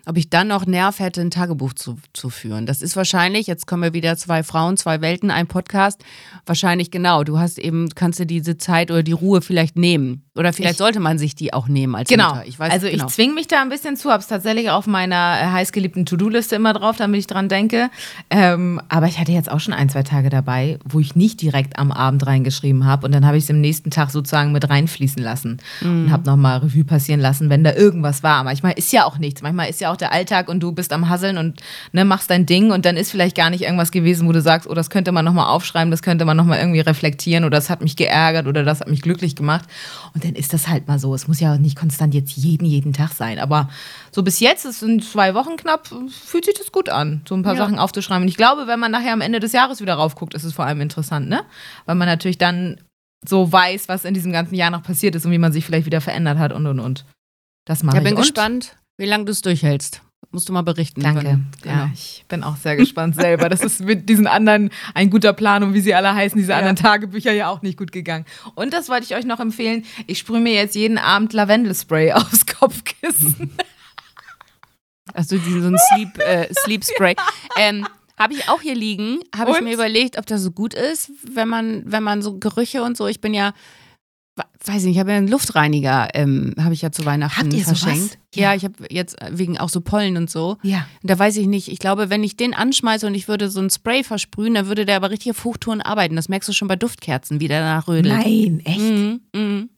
ob 0.05 0.17
ich 0.17 0.29
dann 0.29 0.47
noch 0.47 0.65
Nerv 0.65 0.99
hätte, 0.99 1.21
ein 1.21 1.31
Tagebuch 1.31 1.73
zu, 1.73 1.97
zu 2.13 2.29
führen. 2.29 2.65
Das 2.65 2.81
ist 2.81 2.95
wahrscheinlich, 2.95 3.47
jetzt 3.47 3.67
kommen 3.67 3.83
wir 3.83 3.93
wieder 3.93 4.17
zwei 4.17 4.43
Frauen, 4.43 4.77
zwei 4.77 5.01
Welten, 5.01 5.31
ein 5.31 5.47
Podcast. 5.47 6.03
Wahrscheinlich 6.45 6.91
genau. 6.91 7.23
Du 7.23 7.39
hast 7.39 7.57
eben, 7.57 7.89
kannst 7.89 8.19
du 8.19 8.25
diese 8.25 8.57
Zeit 8.57 8.91
oder 8.91 9.03
die 9.03 9.11
Ruhe 9.11 9.41
vielleicht 9.41 9.77
nehmen. 9.77 10.24
Oder 10.35 10.51
vielleicht 10.51 10.73
ich, 10.73 10.77
sollte 10.79 10.99
man 10.99 11.17
sich 11.17 11.33
die 11.33 11.53
auch 11.53 11.69
nehmen 11.69 11.95
als 11.95 12.09
genau. 12.09 12.29
Mutter. 12.29 12.43
Ich 12.45 12.59
weiß, 12.59 12.69
also 12.69 12.89
genau. 12.89 13.05
ich 13.05 13.13
zwinge 13.13 13.33
mich 13.33 13.47
da 13.47 13.61
ein 13.61 13.69
bisschen 13.69 13.95
zu, 13.95 14.11
habe 14.11 14.19
es 14.19 14.27
tatsächlich 14.27 14.69
auf 14.69 14.85
meiner 14.85 15.39
äh, 15.39 15.45
heißgeliebten 15.45 16.05
To-Do-Liste 16.05 16.57
immer 16.57 16.73
drauf, 16.73 16.97
damit 16.97 17.19
ich 17.21 17.27
dran 17.27 17.47
denke. 17.47 17.89
Ähm, 18.29 18.81
aber 18.89 19.07
ich 19.07 19.17
hatte 19.17 19.31
jetzt 19.31 19.49
auch 19.49 19.61
schon 19.61 19.73
ein, 19.73 19.87
zwei 19.87 20.03
Tage 20.03 20.29
dabei, 20.29 20.77
wo 20.83 20.99
ich 20.99 21.15
nicht 21.15 21.41
direkt 21.41 21.79
am 21.79 21.89
Abend 21.89 22.27
reingeschrieben 22.27 22.85
habe. 22.85 23.05
Und 23.05 23.15
dann 23.15 23.25
habe 23.25 23.37
ich 23.37 23.45
es 23.45 23.49
am 23.49 23.61
nächsten 23.61 23.91
Tag 23.91 24.11
sozusagen 24.11 24.51
mit 24.51 24.69
reinfließen 24.69 25.23
lassen. 25.23 25.59
Mhm. 25.79 26.05
Und 26.05 26.11
habe 26.11 26.25
nochmal 26.25 26.57
Revue 26.57 26.83
passieren 26.83 27.21
lassen, 27.21 27.49
wenn 27.49 27.63
da 27.63 27.73
irgendwas 27.73 28.21
war. 28.21 28.43
Manchmal 28.43 28.73
ist 28.73 28.91
ja 28.91 29.05
auch 29.05 29.17
nichts. 29.17 29.41
Manchmal 29.41 29.69
ist 29.69 29.79
ja 29.79 29.89
auch 29.89 29.97
der 29.97 30.11
Alltag 30.11 30.49
und 30.49 30.59
du 30.59 30.73
bist 30.73 30.91
am 30.91 31.07
Hasseln 31.07 31.37
und 31.37 31.61
ne, 31.93 32.03
machst 32.03 32.29
dein 32.29 32.45
Ding 32.45 32.71
und 32.71 32.83
dann 32.85 32.97
ist 32.97 33.09
vielleicht 33.09 33.37
gar 33.37 33.49
nicht 33.49 33.61
irgendwas 33.61 33.91
gewesen, 33.91 34.27
wo 34.27 34.33
du 34.33 34.41
sagst, 34.41 34.69
oh, 34.69 34.73
das 34.73 34.89
könnte 34.89 35.13
man 35.13 35.23
nochmal 35.23 35.47
aufschreiben, 35.47 35.91
das 35.91 36.01
könnte 36.01 36.25
man 36.25 36.35
nochmal 36.35 36.59
irgendwie 36.59 36.81
reflektieren 36.81 37.45
oder 37.45 37.55
das 37.55 37.69
hat 37.69 37.81
mich 37.81 37.95
geärgert 37.95 38.47
oder 38.47 38.65
das 38.65 38.81
hat 38.81 38.89
mich 38.89 39.01
glücklich 39.01 39.37
gemacht. 39.37 39.63
Und 40.13 40.24
dann 40.25 40.35
ist 40.35 40.53
das 40.53 40.67
halt 40.67 40.87
mal 40.87 40.99
so. 40.99 41.13
Es 41.13 41.27
muss 41.27 41.39
ja 41.39 41.57
nicht 41.57 41.77
konstant 41.77 42.13
jetzt 42.13 42.35
jeden, 42.35 42.65
jeden 42.65 42.93
Tag 42.93 43.13
sein. 43.13 43.39
Aber 43.39 43.69
so 44.11 44.23
bis 44.23 44.39
jetzt, 44.39 44.65
es 44.65 44.79
sind 44.79 45.03
zwei 45.03 45.33
Wochen 45.35 45.55
knapp, 45.55 45.87
fühlt 46.09 46.45
sich 46.45 46.55
das 46.55 46.71
gut 46.71 46.89
an, 46.89 47.21
so 47.27 47.35
ein 47.35 47.43
paar 47.43 47.53
ja. 47.53 47.59
Sachen 47.59 47.79
aufzuschreiben. 47.79 48.23
Und 48.23 48.27
ich 48.27 48.37
glaube, 48.37 48.67
wenn 48.67 48.79
man 48.79 48.91
nachher 48.91 49.13
am 49.13 49.21
Ende 49.21 49.39
des 49.39 49.51
Jahres 49.51 49.81
wieder 49.81 49.93
raufguckt, 49.93 50.33
ist 50.33 50.43
es 50.43 50.53
vor 50.53 50.65
allem 50.65 50.81
interessant, 50.81 51.29
ne? 51.29 51.43
Weil 51.85 51.95
man 51.95 52.07
natürlich 52.07 52.37
dann 52.37 52.81
so 53.27 53.51
weiß, 53.51 53.87
was 53.87 54.05
in 54.05 54.13
diesem 54.13 54.31
ganzen 54.31 54.55
Jahr 54.55 54.71
noch 54.71 54.83
passiert 54.83 55.15
ist 55.15 55.25
und 55.25 55.31
wie 55.31 55.37
man 55.37 55.53
sich 55.53 55.65
vielleicht 55.65 55.85
wieder 55.85 56.01
verändert 56.01 56.37
hat 56.37 56.51
und 56.51 56.65
und 56.67 56.79
und. 56.79 57.05
Das 57.65 57.83
mache 57.83 57.97
ja, 57.97 58.01
ich. 58.01 58.07
bin 58.07 58.15
und 58.15 58.21
gespannt, 58.21 58.75
wie 58.97 59.05
lange 59.05 59.25
du 59.25 59.31
es 59.31 59.41
durchhältst. 59.41 60.01
Musst 60.31 60.49
du 60.49 60.53
mal 60.53 60.61
berichten. 60.61 61.01
Danke. 61.01 61.39
Genau. 61.61 61.75
Ja, 61.75 61.89
ich 61.93 62.25
bin 62.27 62.43
auch 62.43 62.57
sehr 62.57 62.75
gespannt 62.75 63.15
selber. 63.19 63.49
Das 63.49 63.61
ist 63.61 63.81
mit 63.81 64.09
diesen 64.09 64.27
anderen 64.27 64.69
ein 64.93 65.09
guter 65.09 65.33
Plan 65.33 65.63
und 65.63 65.73
wie 65.73 65.81
sie 65.81 65.93
alle 65.93 66.13
heißen, 66.13 66.37
diese 66.37 66.51
ja. 66.51 66.57
anderen 66.57 66.75
Tagebücher 66.75 67.31
ja 67.31 67.49
auch 67.49 67.61
nicht 67.61 67.77
gut 67.77 67.91
gegangen. 67.91 68.25
Und 68.55 68.73
das 68.73 68.89
wollte 68.89 69.05
ich 69.05 69.15
euch 69.15 69.25
noch 69.25 69.39
empfehlen. 69.39 69.85
Ich 70.07 70.19
sprühe 70.19 70.39
mir 70.39 70.53
jetzt 70.53 70.75
jeden 70.75 70.97
Abend 70.97 71.33
Lavendelspray 71.33 72.11
aufs 72.13 72.45
Kopfkissen. 72.45 73.51
Also 75.13 75.37
so 75.37 75.67
ein 75.67 75.77
Sleep, 75.77 76.17
äh, 76.17 76.53
Sleep 76.53 76.83
Spray. 76.83 77.15
Ähm, 77.57 77.87
habe 78.17 78.33
ich 78.33 78.49
auch 78.49 78.59
hier 78.59 78.75
liegen. 78.75 79.19
Habe 79.33 79.51
ich 79.51 79.61
mir 79.61 79.73
überlegt, 79.73 80.17
ob 80.17 80.25
das 80.25 80.41
so 80.41 80.51
gut 80.51 80.73
ist, 80.73 81.11
wenn 81.23 81.47
man, 81.47 81.83
wenn 81.85 82.03
man 82.03 82.21
so 82.21 82.37
Gerüche 82.37 82.83
und 82.83 82.97
so. 82.97 83.07
Ich 83.07 83.21
bin 83.21 83.33
ja 83.33 83.53
weiß 84.35 84.77
ich 84.81 84.85
nicht, 84.85 84.95
ich 84.95 84.99
habe 84.99 85.11
ja 85.11 85.17
einen 85.17 85.27
Luftreiniger, 85.27 86.09
ähm, 86.13 86.53
habe 86.59 86.73
ich 86.73 86.81
ja 86.81 86.91
zu 86.91 87.05
Weihnachten 87.05 87.37
Habt 87.37 87.53
ihr 87.53 87.63
verschenkt. 87.63 87.99
Sowas? 87.99 88.17
Ja. 88.33 88.43
ja, 88.43 88.55
ich 88.55 88.63
habe 88.65 88.73
jetzt 88.89 89.15
wegen 89.31 89.57
auch 89.57 89.69
so 89.69 89.81
Pollen 89.81 90.17
und 90.17 90.29
so. 90.29 90.57
Ja. 90.61 90.87
Und 91.01 91.09
da 91.09 91.17
weiß 91.17 91.37
ich 91.37 91.47
nicht, 91.47 91.69
ich 91.69 91.79
glaube, 91.79 92.09
wenn 92.09 92.23
ich 92.23 92.35
den 92.35 92.53
anschmeiße 92.53 93.07
und 93.07 93.15
ich 93.15 93.27
würde 93.27 93.49
so 93.49 93.61
ein 93.61 93.69
Spray 93.69 94.03
versprühen, 94.03 94.55
dann 94.55 94.67
würde 94.67 94.85
der 94.85 94.97
aber 94.97 95.09
richtig 95.09 95.31
auf 95.31 95.43
Hochtouren 95.43 95.81
arbeiten. 95.81 96.15
Das 96.15 96.29
merkst 96.29 96.49
du 96.49 96.53
schon 96.53 96.67
bei 96.67 96.75
Duftkerzen, 96.75 97.39
wie 97.39 97.47
der 97.47 97.61
danach 97.61 97.87
rödelt. 97.87 98.13
Nein, 98.13 98.61
echt? 98.65 98.79
Mhm, 98.79 99.21
mhm. 99.33 99.69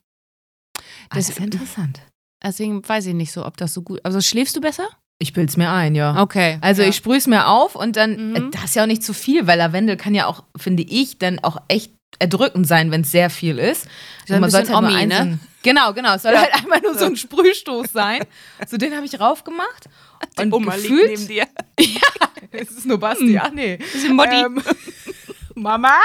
Das, 1.09 1.27
das 1.27 1.29
ist 1.29 1.39
interessant. 1.39 2.01
Deswegen 2.43 2.87
weiß 2.87 3.05
ich 3.07 3.13
nicht 3.13 3.31
so, 3.31 3.45
ob 3.45 3.57
das 3.57 3.73
so 3.73 3.81
gut. 3.81 3.99
Also 4.03 4.21
schläfst 4.21 4.55
du 4.55 4.61
besser? 4.61 4.87
Ich 5.19 5.33
bild's 5.33 5.57
mir 5.57 5.71
ein, 5.71 5.95
ja. 5.95 6.21
Okay. 6.21 6.59
Also 6.61 6.83
ja. 6.83 6.89
ich 6.89 6.95
sprühe 6.95 7.17
es 7.17 7.25
mir 7.25 7.47
auf 7.47 7.75
und 7.75 7.95
dann, 7.95 8.33
mhm. 8.33 8.51
das 8.51 8.65
ist 8.65 8.75
ja 8.75 8.83
auch 8.83 8.87
nicht 8.87 9.03
zu 9.03 9.13
viel, 9.13 9.47
weil 9.47 9.57
Lavendel 9.57 9.97
kann 9.97 10.13
ja 10.13 10.27
auch, 10.27 10.43
finde 10.55 10.83
ich, 10.83 11.17
dann 11.17 11.39
auch 11.39 11.57
echt 11.67 11.91
erdrückend 12.19 12.67
sein, 12.67 12.91
wenn 12.91 13.01
es 13.01 13.11
sehr 13.11 13.29
viel 13.29 13.59
ist. 13.59 13.87
So 14.25 14.37
man 14.39 14.49
sollte 14.49 14.73
halt 14.73 14.85
Omi, 14.85 15.05
ne? 15.05 15.39
Genau, 15.63 15.93
genau. 15.93 16.15
Es 16.15 16.21
soll 16.23 16.33
ja. 16.33 16.41
halt 16.43 16.53
einmal 16.53 16.81
nur 16.81 16.95
so 16.97 17.05
ein 17.05 17.15
Sprühstoß 17.15 17.91
sein. 17.91 18.23
So, 18.67 18.77
den 18.77 18.95
habe 18.95 19.05
ich 19.05 19.19
raufgemacht. 19.19 19.89
Die 20.37 20.43
und 20.43 20.53
Oma 20.53 20.75
gefühlt, 20.75 21.09
liegt 21.09 21.19
neben 21.19 21.27
dir. 21.27 21.47
ja, 21.79 22.29
es 22.51 22.71
ist 22.71 22.85
nur 22.85 22.99
Basti. 22.99 23.37
Ach 23.37 23.51
nee. 23.51 23.77
Das 23.77 23.95
ist 23.95 24.09
Motti. 24.09 24.35
Ähm, 24.35 24.61
Mama? 25.55 25.95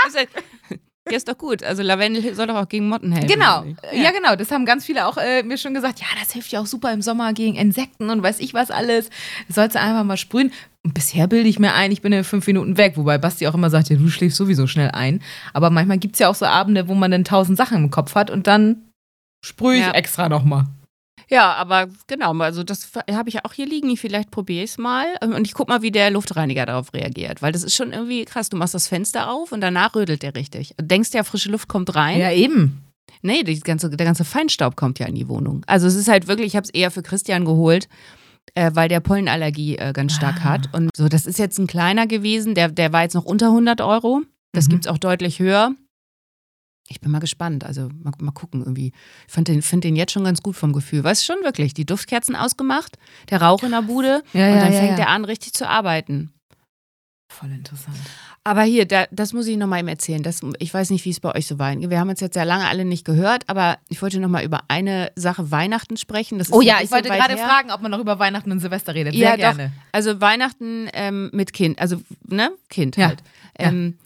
Ja, 1.10 1.16
ist 1.16 1.28
doch 1.28 1.36
gut. 1.36 1.62
Also 1.62 1.82
Lavendel 1.82 2.34
soll 2.34 2.46
doch 2.46 2.54
auch 2.54 2.68
gegen 2.68 2.88
Motten 2.88 3.10
helfen. 3.12 3.28
Genau. 3.28 3.64
Ja. 3.92 4.02
ja. 4.02 4.10
genau. 4.12 4.36
Das 4.36 4.50
haben 4.50 4.64
ganz 4.64 4.84
viele 4.84 5.06
auch 5.06 5.16
äh, 5.16 5.42
mir 5.42 5.58
schon 5.58 5.74
gesagt. 5.74 6.00
Ja, 6.00 6.06
das 6.20 6.32
hilft 6.32 6.52
ja 6.52 6.60
auch 6.60 6.66
super 6.66 6.92
im 6.92 7.02
Sommer 7.02 7.32
gegen 7.32 7.56
Insekten 7.56 8.08
und 8.08 8.22
weiß 8.22 8.38
ich 8.40 8.54
was 8.54 8.70
alles. 8.70 9.10
Sollst 9.48 9.74
du 9.74 9.80
einfach 9.80 10.04
mal 10.04 10.16
sprühen. 10.16 10.52
Und 10.84 10.94
bisher 10.94 11.26
bilde 11.26 11.48
ich 11.48 11.58
mir 11.58 11.74
ein, 11.74 11.92
ich 11.92 12.02
bin 12.02 12.12
in 12.12 12.24
fünf 12.24 12.46
Minuten 12.46 12.76
weg. 12.76 12.96
Wobei 12.96 13.18
Basti 13.18 13.46
auch 13.46 13.54
immer 13.54 13.70
sagt, 13.70 13.88
ja, 13.88 13.96
du 13.96 14.08
schläfst 14.08 14.36
sowieso 14.36 14.66
schnell 14.66 14.90
ein. 14.90 15.22
Aber 15.52 15.70
manchmal 15.70 15.98
gibt 15.98 16.14
es 16.14 16.20
ja 16.20 16.28
auch 16.28 16.34
so 16.34 16.46
Abende, 16.46 16.88
wo 16.88 16.94
man 16.94 17.10
dann 17.10 17.24
tausend 17.24 17.58
Sachen 17.58 17.78
im 17.78 17.90
Kopf 17.90 18.14
hat 18.14 18.30
und 18.30 18.46
dann 18.46 18.88
sprühe 19.44 19.74
ich 19.74 19.80
ja. 19.80 19.92
extra 19.92 20.28
nochmal. 20.28 20.66
Ja, 21.32 21.54
aber 21.54 21.88
genau, 22.08 22.34
also 22.40 22.62
das 22.62 22.90
habe 23.10 23.30
ich 23.30 23.36
ja 23.36 23.40
auch 23.44 23.54
hier 23.54 23.64
liegen. 23.64 23.96
Vielleicht 23.96 24.30
probiere 24.30 24.64
ich 24.64 24.72
es 24.72 24.78
mal 24.78 25.06
und 25.22 25.46
ich 25.46 25.54
gucke 25.54 25.72
mal, 25.72 25.80
wie 25.80 25.90
der 25.90 26.10
Luftreiniger 26.10 26.66
darauf 26.66 26.92
reagiert. 26.92 27.40
Weil 27.40 27.52
das 27.52 27.62
ist 27.62 27.74
schon 27.74 27.92
irgendwie 27.92 28.26
krass. 28.26 28.50
Du 28.50 28.58
machst 28.58 28.74
das 28.74 28.86
Fenster 28.86 29.30
auf 29.30 29.50
und 29.50 29.62
danach 29.62 29.94
rödelt 29.94 30.22
der 30.22 30.34
richtig. 30.34 30.74
Du 30.76 30.84
denkst 30.84 31.08
ja, 31.14 31.24
frische 31.24 31.50
Luft 31.50 31.68
kommt 31.68 31.94
rein. 31.94 32.20
Ja, 32.20 32.30
eben. 32.30 32.84
Nee, 33.22 33.42
ganze, 33.60 33.88
der 33.88 34.04
ganze 34.04 34.24
Feinstaub 34.24 34.76
kommt 34.76 34.98
ja 34.98 35.06
in 35.06 35.14
die 35.14 35.26
Wohnung. 35.26 35.62
Also 35.66 35.86
es 35.86 35.94
ist 35.94 36.08
halt 36.08 36.28
wirklich, 36.28 36.48
ich 36.48 36.56
habe 36.56 36.64
es 36.64 36.70
eher 36.70 36.90
für 36.90 37.02
Christian 37.02 37.46
geholt, 37.46 37.88
äh, 38.54 38.72
weil 38.74 38.90
der 38.90 39.00
Pollenallergie 39.00 39.78
äh, 39.78 39.94
ganz 39.94 40.12
stark 40.12 40.40
ah. 40.40 40.50
hat. 40.50 40.74
Und 40.74 40.90
so, 40.94 41.08
das 41.08 41.24
ist 41.24 41.38
jetzt 41.38 41.58
ein 41.58 41.66
kleiner 41.66 42.06
gewesen, 42.06 42.54
der, 42.54 42.68
der 42.68 42.92
war 42.92 43.04
jetzt 43.04 43.14
noch 43.14 43.24
unter 43.24 43.46
100 43.46 43.80
Euro. 43.80 44.20
Das 44.52 44.66
mhm. 44.66 44.72
gibt 44.72 44.84
es 44.84 44.92
auch 44.92 44.98
deutlich 44.98 45.38
höher. 45.38 45.74
Ich 46.88 47.00
bin 47.00 47.10
mal 47.10 47.20
gespannt. 47.20 47.64
Also 47.64 47.88
mal, 48.02 48.12
mal 48.18 48.32
gucken 48.32 48.60
irgendwie. 48.60 48.92
Ich 49.26 49.32
finde 49.32 49.52
den, 49.52 49.62
find 49.62 49.84
den 49.84 49.96
jetzt 49.96 50.12
schon 50.12 50.24
ganz 50.24 50.42
gut 50.42 50.56
vom 50.56 50.72
Gefühl. 50.72 51.04
Weißt 51.04 51.24
schon 51.24 51.42
wirklich, 51.42 51.74
die 51.74 51.86
Duftkerzen 51.86 52.36
ausgemacht, 52.36 52.98
der 53.30 53.40
Rauch 53.40 53.62
in 53.62 53.70
der 53.70 53.82
Bude 53.82 54.22
ja, 54.32 54.52
und 54.52 54.60
dann 54.60 54.72
ja, 54.72 54.78
fängt 54.78 54.90
ja. 54.90 54.96
der 54.96 55.08
an, 55.08 55.24
richtig 55.24 55.54
zu 55.54 55.68
arbeiten. 55.68 56.32
Voll 57.28 57.50
interessant. 57.50 57.96
Aber 58.44 58.62
hier, 58.62 58.86
da, 58.86 59.06
das 59.10 59.32
muss 59.32 59.46
ich 59.46 59.56
nochmal 59.56 59.78
eben 59.78 59.88
erzählen. 59.88 60.22
Das, 60.22 60.40
ich 60.58 60.74
weiß 60.74 60.90
nicht, 60.90 61.04
wie 61.04 61.10
es 61.10 61.20
bei 61.20 61.34
euch 61.34 61.46
so 61.46 61.58
war. 61.58 61.74
Wir 61.74 61.98
haben 61.98 62.10
uns 62.10 62.20
jetzt 62.20 62.34
sehr 62.34 62.44
lange 62.44 62.66
alle 62.66 62.84
nicht 62.84 63.04
gehört, 63.04 63.48
aber 63.48 63.78
ich 63.88 64.02
wollte 64.02 64.18
nochmal 64.20 64.44
über 64.44 64.64
eine 64.68 65.12
Sache 65.14 65.50
Weihnachten 65.50 65.96
sprechen. 65.96 66.42
oh 66.50 66.60
ja, 66.60 66.78
ich 66.82 66.90
wollte 66.90 67.08
gerade 67.08 67.36
her. 67.36 67.46
fragen, 67.46 67.70
ob 67.70 67.80
man 67.80 67.90
noch 67.90 68.00
über 68.00 68.18
Weihnachten 68.18 68.50
und 68.50 68.58
Silvester 68.58 68.94
redet. 68.94 69.14
Sehr 69.14 69.22
ja, 69.22 69.36
gerne. 69.36 69.68
Doch. 69.68 69.82
Also 69.92 70.20
Weihnachten 70.20 70.88
ähm, 70.92 71.30
mit 71.32 71.52
Kind, 71.52 71.78
also 71.78 72.02
ne, 72.28 72.50
Kind 72.68 72.98
halt. 72.98 73.22
Ähm, 73.58 73.96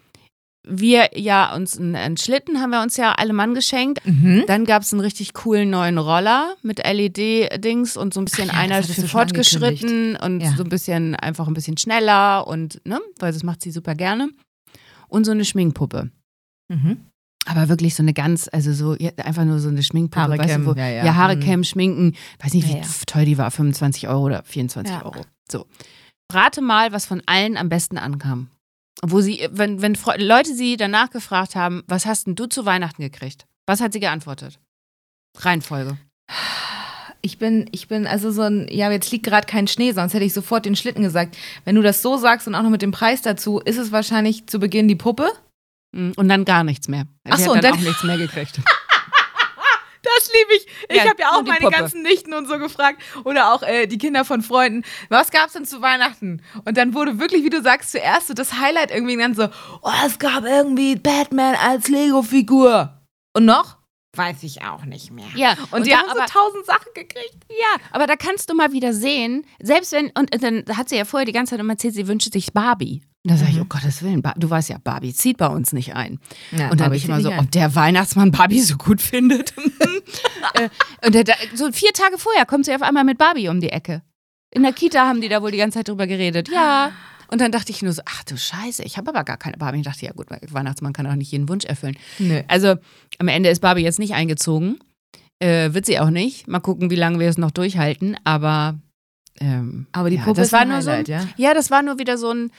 wir 0.69 1.09
ja 1.15 1.55
uns 1.55 1.77
einen, 1.77 1.95
einen, 1.95 2.17
Schlitten 2.17 2.59
haben 2.59 2.71
wir 2.71 2.81
uns 2.81 2.97
ja 2.97 3.13
alle 3.13 3.33
Mann 3.33 3.53
geschenkt. 3.53 4.05
Mhm. 4.05 4.43
Dann 4.47 4.65
gab 4.65 4.83
es 4.83 4.93
einen 4.93 4.99
richtig 4.99 5.33
coolen 5.33 5.69
neuen 5.69 5.97
Roller 5.97 6.55
mit 6.61 6.79
LED-Dings 6.79 7.97
und 7.97 8.13
so 8.13 8.21
ein 8.21 8.25
bisschen 8.25 8.49
Ach 8.51 8.55
ja, 8.55 8.59
einer 8.59 8.83
für 8.83 9.07
fortgeschritten 9.07 10.15
und 10.17 10.41
ja. 10.41 10.53
so 10.55 10.63
ein 10.63 10.69
bisschen 10.69 11.15
einfach 11.15 11.47
ein 11.47 11.53
bisschen 11.53 11.77
schneller 11.77 12.47
und 12.47 12.81
ne, 12.85 12.99
weil 13.19 13.31
das 13.31 13.43
macht 13.43 13.61
sie 13.61 13.71
super 13.71 13.95
gerne. 13.95 14.29
Und 15.07 15.25
so 15.25 15.31
eine 15.31 15.45
Schminkpuppe. 15.45 16.11
Mhm. 16.67 16.97
Aber 17.45 17.69
wirklich 17.69 17.95
so 17.95 18.03
eine 18.03 18.13
ganz, 18.13 18.49
also 18.51 18.73
so 18.73 18.95
ja, 18.95 19.11
einfach 19.23 19.45
nur 19.45 19.59
so 19.59 19.69
eine 19.69 19.81
Schminkpuppe. 19.81 20.21
Haare 20.21 20.37
weißt 20.37 20.57
du, 20.57 20.65
wo, 20.65 20.73
ja, 20.73 20.89
ja. 20.89 21.05
ja, 21.05 21.15
Haare 21.15 21.37
mhm. 21.37 21.63
schminken. 21.63 22.15
Weiß 22.39 22.53
nicht, 22.53 22.67
wie 22.67 22.81
teuer 23.05 23.23
die 23.23 23.37
war, 23.37 23.49
25 23.51 24.09
Euro 24.09 24.25
oder 24.25 24.43
24 24.43 24.93
Euro. 25.03 25.21
So. 25.49 25.65
Rate 26.31 26.61
mal, 26.61 26.91
was 26.91 27.05
von 27.05 27.21
allen 27.25 27.55
am 27.55 27.69
besten 27.69 27.97
ankam. 27.97 28.49
Wo 29.03 29.21
sie, 29.21 29.47
wenn, 29.51 29.81
wenn 29.81 29.95
Leute 30.17 30.53
sie 30.55 30.75
danach 30.75 31.09
gefragt 31.11 31.55
haben, 31.55 31.83
was 31.87 32.05
hast 32.05 32.27
denn 32.27 32.35
du 32.35 32.47
zu 32.47 32.65
Weihnachten 32.65 33.01
gekriegt? 33.01 33.45
Was 33.67 33.81
hat 33.81 33.93
sie 33.93 33.99
geantwortet? 33.99 34.59
Reihenfolge. 35.37 35.97
Ich 37.21 37.37
bin, 37.37 37.67
ich 37.71 37.87
bin 37.87 38.07
also 38.07 38.31
so 38.31 38.43
ein, 38.43 38.67
ja, 38.71 38.89
jetzt 38.91 39.11
liegt 39.11 39.25
gerade 39.25 39.45
kein 39.45 39.67
Schnee, 39.67 39.91
sonst 39.91 40.13
hätte 40.13 40.25
ich 40.25 40.33
sofort 40.33 40.65
den 40.65 40.75
Schlitten 40.75 41.03
gesagt. 41.03 41.37
Wenn 41.65 41.75
du 41.75 41.81
das 41.81 42.01
so 42.01 42.17
sagst 42.17 42.47
und 42.47 42.55
auch 42.55 42.63
noch 42.63 42.69
mit 42.69 42.81
dem 42.81 42.91
Preis 42.91 43.21
dazu, 43.21 43.59
ist 43.59 43.77
es 43.77 43.91
wahrscheinlich 43.91 44.47
zu 44.47 44.59
Beginn 44.59 44.87
die 44.87 44.95
Puppe. 44.95 45.29
Mm, 45.95 46.11
und 46.15 46.29
dann 46.29 46.45
gar 46.45 46.63
nichts 46.63 46.87
mehr. 46.87 47.05
Ach 47.29 47.37
so, 47.37 47.51
und 47.51 47.63
dann, 47.63 47.73
auch 47.73 47.79
nichts 47.79 48.03
mehr 48.03 48.17
gekriegt. 48.17 48.61
liebe 50.33 50.53
ich. 50.57 50.67
Ich 50.89 50.97
Ja, 50.97 51.09
habe 51.09 51.21
ja 51.21 51.29
auch 51.31 51.43
meine 51.43 51.59
Puppe. 51.59 51.77
ganzen 51.77 52.01
Nichten 52.01 52.33
und 52.33 52.47
so 52.47 52.57
gefragt. 52.57 53.01
Oder 53.23 53.53
auch 53.53 53.63
äh, 53.63 53.87
die 53.87 53.97
Kinder 53.97 54.25
von 54.25 54.41
Freunden. 54.41 54.83
Was 55.09 55.31
gab's 55.31 55.53
denn 55.53 55.65
zu 55.65 55.81
Weihnachten? 55.81 56.41
Und 56.65 56.77
dann 56.77 56.93
wurde 56.93 57.19
wirklich, 57.19 57.43
wie 57.43 57.49
du 57.49 57.61
sagst, 57.61 57.91
zuerst 57.91 58.27
so 58.27 58.33
das 58.33 58.53
Highlight 58.59 58.91
irgendwie 58.91 59.15
genannt 59.15 59.35
so, 59.35 59.49
oh, 59.81 59.91
es 60.05 60.19
gab 60.19 60.43
irgendwie 60.43 60.95
Batman 60.95 61.55
als 61.55 61.87
Lego-Figur. 61.87 62.93
Und 63.33 63.45
noch? 63.45 63.76
Weiß 64.17 64.43
ich 64.43 64.63
auch 64.63 64.83
nicht 64.85 65.11
mehr. 65.11 65.25
Ja, 65.35 65.55
Und, 65.71 65.85
die 65.85 65.91
da 65.91 65.97
haben 65.99 66.09
so 66.13 66.17
aber- 66.19 66.25
tausend 66.25 66.65
Sachen 66.65 66.91
gekriegt. 66.95 67.37
Ja, 67.49 67.81
aber 67.91 68.07
da 68.07 68.15
kannst 68.15 68.49
du 68.49 68.55
mal 68.55 68.71
wieder 68.71 68.93
sehen, 68.93 69.45
selbst 69.61 69.91
wenn, 69.91 70.07
und 70.17 70.29
dann 70.43 70.63
hat 70.75 70.89
sie 70.89 70.95
ja 70.97 71.05
vorher 71.05 71.25
die 71.25 71.31
ganze 71.31 71.51
Zeit 71.51 71.59
immer 71.59 71.73
erzählt, 71.73 71.93
sie 71.93 72.07
wünscht 72.07 72.31
sich 72.33 72.51
Barbie. 72.53 73.03
Und 73.23 73.31
da 73.31 73.37
sage 73.37 73.51
ich, 73.51 73.59
oh 73.61 73.65
Gottes 73.65 74.01
Willen, 74.03 74.23
du 74.37 74.49
weißt 74.49 74.69
ja, 74.69 74.77
Barbie 74.83 75.13
zieht 75.13 75.37
bei 75.37 75.47
uns 75.47 75.73
nicht 75.73 75.93
ein. 75.95 76.19
Ja, 76.51 76.69
und 76.69 76.79
dann 76.79 76.89
Barbie 76.89 76.89
bin 76.91 76.97
ich 76.97 77.05
immer 77.05 77.21
so, 77.21 77.29
ein. 77.29 77.39
ob 77.39 77.51
der 77.51 77.75
Weihnachtsmann 77.75 78.31
Barbie 78.31 78.61
so 78.61 78.75
gut 78.77 79.01
findet. 79.01 79.53
Äh, 80.53 80.69
und 81.05 81.13
der, 81.13 81.25
da, 81.25 81.33
so 81.53 81.69
vier 81.73 81.91
Tage 81.91 82.17
vorher 82.17 82.45
kommt 82.45 82.63
sie 82.65 82.73
auf 82.73 82.81
einmal 82.81 83.03
mit 83.03 83.17
Barbie 83.17 83.49
um 83.49 83.59
die 83.59 83.69
Ecke. 83.69 84.01
In 84.51 84.63
der 84.63 84.71
Kita 84.71 85.05
haben 85.05 85.19
die 85.19 85.27
da 85.27 85.41
wohl 85.41 85.51
die 85.51 85.57
ganze 85.57 85.79
Zeit 85.79 85.89
drüber 85.89 86.07
geredet. 86.07 86.47
Ja. 86.49 86.91
Und 87.29 87.41
dann 87.41 87.51
dachte 87.51 87.71
ich 87.71 87.81
nur 87.81 87.93
so, 87.93 88.01
ach 88.05 88.23
du 88.23 88.37
Scheiße, 88.37 88.83
ich 88.83 88.97
habe 88.97 89.09
aber 89.09 89.23
gar 89.23 89.37
keine 89.37 89.57
Barbie. 89.57 89.79
Ich 89.79 89.85
dachte, 89.85 90.05
ja 90.05 90.11
gut, 90.13 90.27
Weihnachtsmann 90.29 90.93
kann 90.93 91.07
auch 91.07 91.15
nicht 91.15 91.31
jeden 91.31 91.49
Wunsch 91.49 91.65
erfüllen. 91.65 91.97
Nö. 92.19 92.41
Also 92.47 92.75
am 93.19 93.27
Ende 93.27 93.49
ist 93.49 93.59
Barbie 93.59 93.83
jetzt 93.83 93.99
nicht 93.99 94.13
eingezogen. 94.13 94.79
Äh, 95.39 95.73
wird 95.73 95.85
sie 95.85 95.99
auch 95.99 96.09
nicht. 96.09 96.47
Mal 96.47 96.59
gucken, 96.59 96.89
wie 96.89 96.95
lange 96.95 97.19
wir 97.19 97.29
es 97.29 97.37
noch 97.37 97.51
durchhalten. 97.51 98.17
Aber, 98.23 98.79
ähm, 99.39 99.87
Aber 99.91 100.09
die 100.09 100.15
ja, 100.15 100.23
Puppe 100.23 100.41
das 100.41 100.51
war 100.51 100.65
nur 100.65 100.81
so 100.81 100.89
ein, 100.89 101.05
ja? 101.05 101.27
ja, 101.37 101.53
das 101.53 101.69
war 101.69 101.83
nur 101.83 101.99
wieder 101.99 102.17
so 102.17 102.31
ein, 102.31 102.51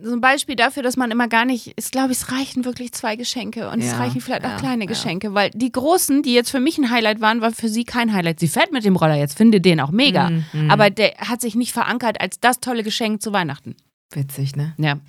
so 0.00 0.12
ein 0.12 0.20
Beispiel 0.20 0.56
dafür, 0.56 0.82
dass 0.82 0.96
man 0.96 1.10
immer 1.10 1.28
gar 1.28 1.44
nicht, 1.44 1.72
ich 1.76 1.90
glaube, 1.90 2.12
es 2.12 2.32
reichen 2.32 2.64
wirklich 2.64 2.92
zwei 2.92 3.14
Geschenke 3.14 3.70
und 3.70 3.78
es 3.80 3.92
Ja, 3.92 3.98
reichen 3.98 4.20
vielleicht 4.20 4.42
ja, 4.42 4.54
auch 4.54 4.58
kleine 4.58 4.84
ja. 4.84 4.88
Geschenke, 4.88 5.34
weil 5.34 5.50
die 5.50 5.70
großen, 5.70 6.22
die 6.22 6.34
jetzt 6.34 6.50
für 6.50 6.58
mich 6.58 6.78
ein 6.78 6.90
Highlight 6.90 7.20
waren, 7.20 7.40
war 7.40 7.52
für 7.52 7.68
sie 7.68 7.84
kein 7.84 8.12
Highlight. 8.12 8.40
Sie 8.40 8.48
fährt 8.48 8.72
mit 8.72 8.84
dem 8.84 8.96
Roller 8.96 9.14
jetzt, 9.14 9.36
finde 9.36 9.60
den 9.60 9.80
auch 9.80 9.92
mega, 9.92 10.30
mhm. 10.30 10.70
aber 10.70 10.90
der 10.90 11.14
hat 11.18 11.40
sich 11.40 11.54
nicht 11.54 11.72
verankert 11.72 12.20
als 12.20 12.40
das 12.40 12.58
tolle 12.58 12.82
Geschenk 12.82 13.22
zu 13.22 13.32
Weihnachten. 13.32 13.76
Witzig, 14.14 14.56
ne? 14.56 14.74
Ja. 14.78 15.00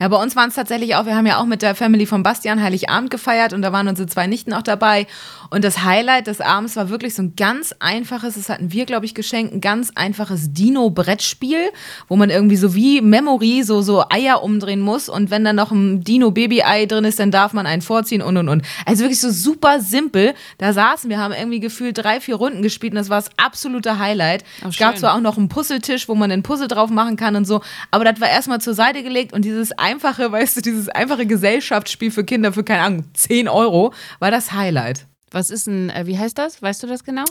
Ja, 0.00 0.06
bei 0.06 0.16
uns 0.16 0.36
waren 0.36 0.48
es 0.48 0.54
tatsächlich 0.54 0.94
auch, 0.94 1.06
wir 1.06 1.16
haben 1.16 1.26
ja 1.26 1.40
auch 1.40 1.44
mit 1.44 1.60
der 1.60 1.74
Family 1.74 2.06
von 2.06 2.22
Bastian 2.22 2.62
Heiligabend 2.62 3.10
gefeiert 3.10 3.52
und 3.52 3.62
da 3.62 3.72
waren 3.72 3.88
unsere 3.88 4.06
zwei 4.06 4.28
Nichten 4.28 4.52
auch 4.52 4.62
dabei. 4.62 5.08
Und 5.50 5.64
das 5.64 5.82
Highlight 5.82 6.28
des 6.28 6.40
Abends 6.40 6.76
war 6.76 6.88
wirklich 6.88 7.16
so 7.16 7.22
ein 7.22 7.34
ganz 7.34 7.74
einfaches, 7.80 8.36
das 8.36 8.48
hatten 8.48 8.70
wir, 8.70 8.86
glaube 8.86 9.06
ich, 9.06 9.14
geschenkt, 9.16 9.52
ein 9.52 9.60
ganz 9.60 9.90
einfaches 9.96 10.52
Dino-Brettspiel, 10.52 11.70
wo 12.06 12.14
man 12.14 12.30
irgendwie 12.30 12.54
so 12.54 12.76
wie 12.76 13.00
Memory 13.00 13.64
so, 13.64 13.82
so 13.82 14.04
Eier 14.08 14.44
umdrehen 14.44 14.80
muss 14.80 15.08
und 15.08 15.32
wenn 15.32 15.44
dann 15.44 15.56
noch 15.56 15.72
ein 15.72 16.04
Dino-Baby-Ei 16.04 16.86
drin 16.86 17.04
ist, 17.04 17.18
dann 17.18 17.32
darf 17.32 17.52
man 17.52 17.66
einen 17.66 17.82
vorziehen 17.82 18.22
und 18.22 18.36
und 18.36 18.48
und. 18.48 18.62
Also 18.86 19.02
wirklich 19.02 19.20
so 19.20 19.30
super 19.30 19.80
simpel. 19.80 20.34
Da 20.58 20.72
saßen 20.72 21.10
wir, 21.10 21.18
haben 21.18 21.34
irgendwie 21.34 21.58
gefühlt 21.58 21.98
drei, 21.98 22.20
vier 22.20 22.36
Runden 22.36 22.62
gespielt 22.62 22.92
und 22.92 22.98
das 22.98 23.10
war 23.10 23.20
das 23.20 23.30
absolute 23.36 23.98
Highlight. 23.98 24.44
Oh, 24.64 24.68
es 24.68 24.76
gab 24.76 24.96
zwar 24.96 25.14
auch 25.16 25.20
noch 25.20 25.38
einen 25.38 25.48
Puzzletisch, 25.48 26.08
wo 26.08 26.14
man 26.14 26.30
einen 26.30 26.44
Puzzle 26.44 26.68
drauf 26.68 26.88
machen 26.88 27.16
kann 27.16 27.34
und 27.34 27.46
so, 27.46 27.62
aber 27.90 28.04
das 28.04 28.20
war 28.20 28.30
erstmal 28.30 28.60
zur 28.60 28.74
Seite 28.74 29.02
gelegt 29.02 29.32
und 29.32 29.44
dieses 29.44 29.72
einfache, 29.88 30.30
weißt 30.30 30.56
du, 30.56 30.60
dieses 30.60 30.88
einfache 30.88 31.26
Gesellschaftsspiel 31.26 32.10
für 32.10 32.24
Kinder 32.24 32.52
für, 32.52 32.62
keine 32.64 32.82
Ahnung, 32.82 33.04
10 33.14 33.48
Euro 33.48 33.92
war 34.18 34.30
das 34.30 34.52
Highlight. 34.52 35.06
Was 35.30 35.50
ist 35.50 35.66
ein, 35.66 35.90
äh, 35.90 36.06
wie 36.06 36.18
heißt 36.18 36.38
das? 36.38 36.62
Weißt 36.62 36.82
du 36.82 36.86
das 36.86 37.04
genau? 37.04 37.24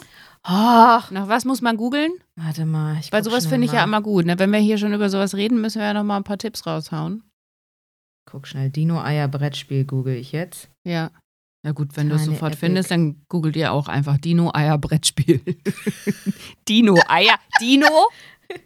Ach, 0.44 1.10
Nach 1.12 1.28
was 1.28 1.46
muss 1.46 1.62
man 1.62 1.78
googeln? 1.78 2.12
warte 2.36 2.66
mal. 2.66 2.98
Ich 3.00 3.12
Weil 3.12 3.24
sowas 3.24 3.48
finde 3.48 3.66
ich 3.66 3.74
ja 3.74 3.84
immer 3.84 4.02
gut. 4.02 4.26
Ne? 4.26 4.38
Wenn 4.38 4.52
wir 4.52 4.60
hier 4.60 4.78
schon 4.78 4.94
über 4.94 5.10
sowas 5.10 5.34
reden, 5.36 5.60
müssen 5.62 5.80
wir 5.80 5.88
ja 5.88 5.94
noch 5.94 6.04
mal 6.04 6.18
ein 6.18 6.24
paar 6.24 6.38
Tipps 6.38 6.66
raushauen. 6.68 7.24
Guck 8.30 8.46
schnell, 8.48 8.70
Dino-Eier-Brettspiel 8.70 9.86
google 9.86 10.16
ich 10.16 10.32
jetzt. 10.32 10.70
Ja. 10.86 11.10
Ja 11.66 11.72
gut, 11.72 11.98
wenn 11.98 12.08
du 12.10 12.16
es 12.16 12.26
sofort 12.26 12.54
Epic. 12.54 12.60
findest, 12.66 12.92
dann 12.92 13.22
googelt 13.30 13.56
ihr 13.56 13.72
auch 13.74 13.88
einfach 13.88 14.18
Dino-Eier-Brettspiel. 14.20 15.42
Dino-Eier. 16.70 17.36
Dino, 17.60 17.88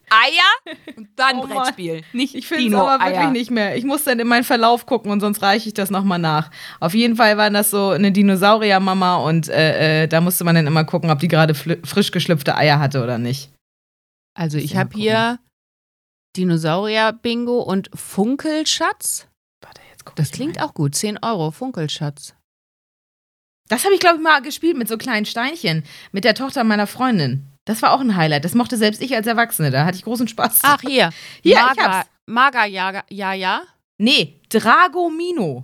Eier 0.09 0.75
und 0.97 1.09
dann 1.15 1.38
Oh. 1.39 1.47
Brettspiel. 1.47 2.03
Nicht 2.13 2.35
Ich 2.35 2.47
finde 2.47 2.67
es 2.67 2.73
aber 2.73 3.00
wirklich 3.00 3.09
Dino-Eier. 3.17 3.31
nicht 3.31 3.51
mehr. 3.51 3.75
Ich 3.77 3.83
muss 3.85 4.03
dann 4.03 4.19
in 4.19 4.27
meinen 4.27 4.43
Verlauf 4.43 4.85
gucken 4.85 5.11
und 5.11 5.19
sonst 5.21 5.41
reiche 5.41 5.67
ich 5.69 5.73
das 5.73 5.89
nochmal 5.89 6.19
nach. 6.19 6.51
Auf 6.79 6.93
jeden 6.93 7.15
Fall 7.15 7.38
war 7.38 7.50
das 7.50 7.71
so 7.71 7.89
eine 7.89 8.11
Dinosaurier-Mama 8.11 9.15
und 9.17 9.47
äh, 9.50 10.03
äh, 10.03 10.07
da 10.07 10.21
musste 10.21 10.43
man 10.43 10.55
dann 10.55 10.67
immer 10.67 10.83
gucken, 10.83 11.09
ob 11.09 11.19
die 11.19 11.27
gerade 11.27 11.53
frisch 11.55 12.11
geschlüpfte 12.11 12.55
Eier 12.55 12.79
hatte 12.79 13.01
oder 13.03 13.17
nicht. 13.17 13.51
Also 14.33 14.57
ich 14.57 14.75
habe 14.75 14.91
hier 14.97 15.39
Dinosaurier-Bingo 16.38 17.59
und 17.61 17.89
Funkelschatz. 17.93 19.27
Warte, 19.61 19.81
jetzt 19.91 20.05
guck 20.05 20.15
Das 20.15 20.27
ich 20.27 20.33
klingt 20.33 20.55
mal. 20.57 20.63
auch 20.65 20.73
gut. 20.73 20.95
10 20.95 21.19
Euro, 21.23 21.51
Funkelschatz. 21.51 22.33
Das 23.69 23.85
habe 23.85 23.93
ich, 23.93 24.00
glaube 24.01 24.17
ich, 24.17 24.23
mal 24.23 24.41
gespielt 24.41 24.77
mit 24.77 24.88
so 24.88 24.97
kleinen 24.97 25.25
Steinchen. 25.25 25.83
Mit 26.11 26.23
der 26.25 26.35
Tochter 26.35 26.63
meiner 26.63 26.88
Freundin. 26.88 27.47
Das 27.71 27.81
war 27.81 27.93
auch 27.93 28.01
ein 28.01 28.17
Highlight. 28.17 28.43
Das 28.43 28.53
mochte 28.53 28.75
selbst 28.75 29.01
ich 29.01 29.15
als 29.15 29.25
Erwachsene. 29.27 29.71
Da 29.71 29.85
hatte 29.85 29.95
ich 29.97 30.03
großen 30.03 30.27
Spaß. 30.27 30.59
Ach, 30.63 30.81
hier. 30.81 31.09
Hier, 31.41 31.55
ich 31.55 31.61
Maga, 31.77 31.83
hab's. 31.99 32.09
Maga, 32.25 32.65
ja, 32.65 33.01
ja, 33.09 33.31
ja. 33.31 33.61
Nee, 33.97 34.41
Dragomino. 34.49 35.63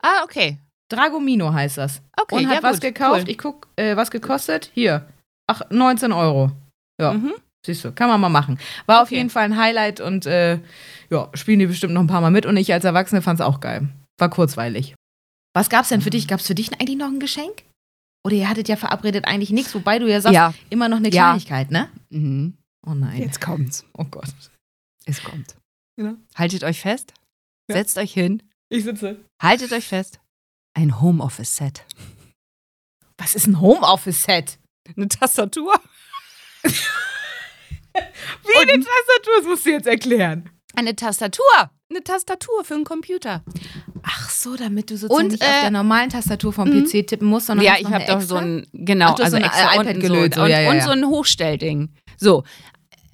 Ah, 0.00 0.22
okay. 0.22 0.58
Dragomino 0.88 1.52
heißt 1.52 1.78
das. 1.78 2.00
Okay, 2.20 2.36
Und 2.36 2.46
hat 2.48 2.54
ja, 2.56 2.62
was 2.62 2.76
gut, 2.76 2.82
gekauft. 2.82 3.22
cool. 3.24 3.28
Ich 3.28 3.38
guck, 3.38 3.66
äh, 3.74 3.96
was 3.96 4.12
gekostet? 4.12 4.70
Hier. 4.72 5.08
Ach, 5.48 5.62
19 5.70 6.12
Euro. 6.12 6.52
Ja, 7.00 7.12
Mhm. 7.14 7.34
siehst 7.66 7.84
du, 7.84 7.90
kann 7.92 8.08
man 8.08 8.20
mal 8.20 8.28
machen. 8.28 8.60
War 8.86 9.02
auf 9.02 9.08
Okay. 9.08 9.16
jeden 9.16 9.30
Fall 9.30 9.42
ein 9.44 9.56
Highlight 9.56 10.00
und 10.00 10.26
äh, 10.26 10.60
ja, 11.10 11.28
spielen 11.34 11.58
die 11.58 11.66
bestimmt 11.66 11.92
noch 11.92 12.02
ein 12.02 12.06
paar 12.06 12.20
Mal 12.20 12.30
mit. 12.30 12.46
Und 12.46 12.56
ich 12.56 12.72
als 12.72 12.84
Erwachsene 12.84 13.20
fand 13.20 13.40
es 13.40 13.44
auch 13.46 13.58
geil. 13.58 13.88
War 14.18 14.30
kurzweilig. 14.30 14.94
Was 15.54 15.68
gab's 15.70 15.88
denn 15.88 16.02
für 16.02 16.10
dich? 16.10 16.28
Gab's 16.28 16.46
für 16.46 16.54
dich 16.54 16.72
eigentlich 16.80 16.96
noch 16.98 17.08
ein 17.08 17.18
Geschenk? 17.18 17.64
Oder 18.24 18.36
ihr 18.36 18.48
hattet 18.48 18.68
ja 18.68 18.76
verabredet 18.76 19.24
eigentlich 19.26 19.50
nichts, 19.50 19.74
wobei 19.74 19.98
du 19.98 20.08
ja 20.10 20.20
sagst, 20.20 20.34
Ja. 20.34 20.54
immer 20.70 20.88
noch 20.88 20.96
eine 20.98 21.08
Ja. 21.08 21.30
Kleinigkeit, 21.30 21.70
ne? 21.70 21.88
Mhm. 22.10 22.56
Oh 22.86 22.94
nein. 22.94 23.18
Jetzt 23.20 23.40
kommt's. 23.40 23.84
Oh 23.96 24.04
Gott. 24.04 24.28
Es 25.06 25.22
kommt. 25.22 25.56
Ja. 26.00 26.14
Haltet 26.34 26.64
euch 26.64 26.80
fest. 26.80 27.12
Ja. 27.68 27.76
Setzt 27.76 27.98
euch 27.98 28.12
hin. 28.12 28.42
Ich 28.70 28.84
sitze. 28.84 29.18
Haltet 29.42 29.72
euch 29.72 29.86
fest. 29.88 30.20
Ein 30.74 31.00
Homeoffice-Set. 31.00 31.84
Was 33.16 33.34
ist 33.34 33.46
ein 33.46 33.60
Homeoffice-Set? 33.60 34.58
Eine 34.96 35.08
Tastatur. 35.08 35.74
Wie 36.64 38.54
eine 38.56 38.72
Tastatur? 38.84 39.32
Das 39.38 39.46
musst 39.46 39.66
du 39.66 39.70
jetzt 39.70 39.86
erklären. 39.86 40.50
Eine 40.74 40.94
Tastatur. 40.94 41.70
Eine 41.90 42.04
Tastatur 42.04 42.64
für 42.64 42.74
einen 42.74 42.84
Computer. 42.84 43.42
Ach 44.10 44.30
so, 44.30 44.56
damit 44.56 44.90
du 44.90 44.96
sozusagen 44.96 45.26
Und, 45.26 45.32
nicht 45.32 45.42
auf 45.42 45.48
äh, 45.48 45.60
der 45.60 45.70
normalen 45.70 46.08
Tastatur 46.08 46.52
vom 46.52 46.70
mhm. 46.70 46.84
PC 46.84 47.06
tippen 47.06 47.28
musst, 47.28 47.46
sondern 47.46 47.66
ja, 47.66 47.74
ich 47.78 47.88
habe 47.88 48.06
doch 48.06 48.22
so 48.22 48.36
ein, 48.36 48.66
genau, 48.72 49.10
Ach, 49.10 49.18
also 49.18 49.32
so 49.32 49.36
ein 49.36 49.42
extra 49.42 49.74
iPad 49.74 49.86
unten 49.86 50.00
gelöt, 50.00 50.34
so, 50.34 50.42
und, 50.42 50.50
ja, 50.50 50.60
ja, 50.60 50.70
und 50.70 50.82
so 50.82 50.90
ein 50.90 51.04
Hochstellding. 51.06 51.90
So. 52.16 52.42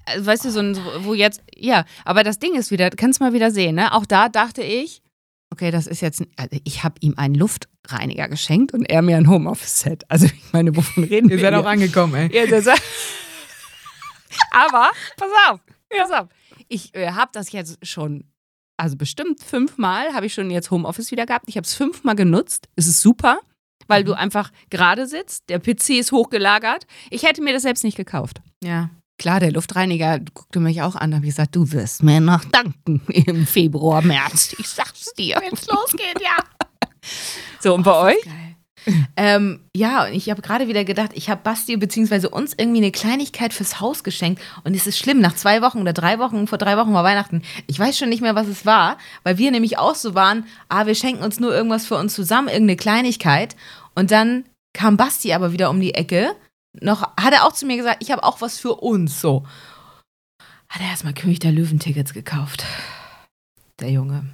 Also, 0.05 0.25
Weißt 0.25 0.45
du, 0.45 0.51
so 0.51 0.59
ein, 0.61 0.77
wo 0.99 1.13
jetzt, 1.13 1.41
ja, 1.53 1.83
aber 2.05 2.23
das 2.23 2.39
Ding 2.39 2.55
ist 2.55 2.71
wieder, 2.71 2.89
du 2.89 2.95
kannst 2.95 3.19
mal 3.19 3.33
wieder 3.33 3.51
sehen, 3.51 3.75
ne? 3.75 3.93
Auch 3.93 4.05
da 4.05 4.29
dachte 4.29 4.61
ich, 4.61 5.01
okay, 5.51 5.69
das 5.69 5.85
ist 5.85 6.01
jetzt, 6.01 6.23
also 6.37 6.57
ich 6.63 6.83
habe 6.83 6.95
ihm 7.01 7.15
einen 7.17 7.35
Luftreiniger 7.35 8.29
geschenkt 8.29 8.73
und 8.73 8.85
er 8.85 9.01
mir 9.01 9.17
ein 9.17 9.29
Homeoffice-Set. 9.29 10.03
Also, 10.07 10.27
ich 10.27 10.53
meine, 10.53 10.75
wovon 10.75 11.03
reden 11.03 11.29
Ihr 11.29 11.37
wir? 11.37 11.39
seid 11.39 11.53
hier? 11.53 11.61
auch 11.61 11.69
angekommen, 11.69 12.15
ey. 12.15 12.33
Ja, 12.33 12.45
das, 12.45 12.67
aber, 14.51 14.91
pass 15.17 15.29
auf, 15.49 15.59
pass 15.89 16.11
auf. 16.11 16.27
Ich 16.69 16.95
äh, 16.95 17.11
habe 17.11 17.31
das 17.33 17.51
jetzt 17.51 17.85
schon, 17.85 18.23
also 18.77 18.95
bestimmt 18.97 19.41
fünfmal 19.41 20.13
habe 20.13 20.25
ich 20.25 20.33
schon 20.33 20.49
jetzt 20.51 20.71
Homeoffice 20.71 21.11
wieder 21.11 21.25
gehabt. 21.25 21.45
Ich 21.47 21.57
habe 21.57 21.65
es 21.65 21.73
fünfmal 21.73 22.15
genutzt. 22.15 22.67
Es 22.75 22.87
ist 22.87 23.01
super, 23.01 23.39
weil 23.87 24.01
Mhm. 24.03 24.07
du 24.07 24.13
einfach 24.13 24.51
gerade 24.69 25.07
sitzt. 25.07 25.49
Der 25.49 25.59
PC 25.59 25.91
ist 25.99 26.11
hochgelagert. 26.11 26.85
Ich 27.09 27.23
hätte 27.23 27.41
mir 27.41 27.53
das 27.53 27.63
selbst 27.63 27.83
nicht 27.83 27.97
gekauft. 27.97 28.41
Ja. 28.63 28.89
Klar, 29.17 29.39
der 29.39 29.53
Luftreiniger 29.53 30.19
guckte 30.33 30.59
mich 30.59 30.81
auch 30.81 30.95
an. 30.95 31.11
Da 31.11 31.15
habe 31.17 31.25
ich 31.25 31.31
gesagt, 31.31 31.55
du 31.55 31.71
wirst 31.71 32.03
mir 32.03 32.19
noch 32.19 32.43
danken 32.43 33.01
im 33.07 33.47
Februar, 33.47 34.01
März. 34.01 34.53
Ich 34.59 34.67
sag's 34.67 35.13
dir. 35.13 35.37
Wenn's 35.41 35.65
losgeht, 35.67 36.19
ja. 36.21 36.35
So, 37.61 37.75
und 37.75 37.83
bei 37.83 37.95
euch? 38.13 38.21
Geil. 38.25 38.54
Ähm, 39.15 39.61
ja, 39.75 40.05
und 40.05 40.13
ich 40.13 40.29
habe 40.29 40.41
gerade 40.41 40.67
wieder 40.67 40.83
gedacht, 40.83 41.11
ich 41.13 41.29
habe 41.29 41.41
Basti 41.43 41.77
bzw. 41.77 42.27
uns 42.27 42.53
irgendwie 42.57 42.79
eine 42.79 42.91
Kleinigkeit 42.91 43.53
fürs 43.53 43.79
Haus 43.79 44.03
geschenkt. 44.03 44.41
Und 44.63 44.75
es 44.75 44.87
ist 44.87 44.97
schlimm, 44.97 45.19
nach 45.19 45.35
zwei 45.35 45.61
Wochen 45.61 45.81
oder 45.81 45.93
drei 45.93 46.19
Wochen, 46.19 46.47
vor 46.47 46.57
drei 46.57 46.77
Wochen 46.77 46.93
war 46.93 47.03
Weihnachten. 47.03 47.41
Ich 47.67 47.79
weiß 47.79 47.97
schon 47.97 48.09
nicht 48.09 48.21
mehr, 48.21 48.35
was 48.35 48.47
es 48.47 48.65
war, 48.65 48.97
weil 49.23 49.37
wir 49.37 49.51
nämlich 49.51 49.77
auch 49.77 49.95
so 49.95 50.15
waren, 50.15 50.45
ah, 50.69 50.85
wir 50.85 50.95
schenken 50.95 51.23
uns 51.23 51.39
nur 51.39 51.53
irgendwas 51.53 51.85
für 51.85 51.95
uns 51.95 52.13
zusammen, 52.13 52.47
irgendeine 52.47 52.77
Kleinigkeit. 52.77 53.55
Und 53.95 54.11
dann 54.11 54.45
kam 54.73 54.97
Basti 54.97 55.33
aber 55.33 55.51
wieder 55.51 55.69
um 55.69 55.79
die 55.79 55.93
Ecke. 55.93 56.35
Noch 56.81 57.01
hat 57.17 57.33
er 57.33 57.45
auch 57.45 57.53
zu 57.53 57.65
mir 57.65 57.77
gesagt, 57.77 57.97
ich 58.01 58.11
habe 58.11 58.23
auch 58.23 58.41
was 58.41 58.59
für 58.59 58.75
uns. 58.75 59.21
So. 59.21 59.45
Hat 60.69 60.81
er 60.81 60.89
erstmal 60.89 61.13
König 61.13 61.39
der 61.39 61.51
Löwen-Tickets 61.51 62.13
gekauft. 62.13 62.65
Der 63.79 63.91
Junge. 63.91 64.25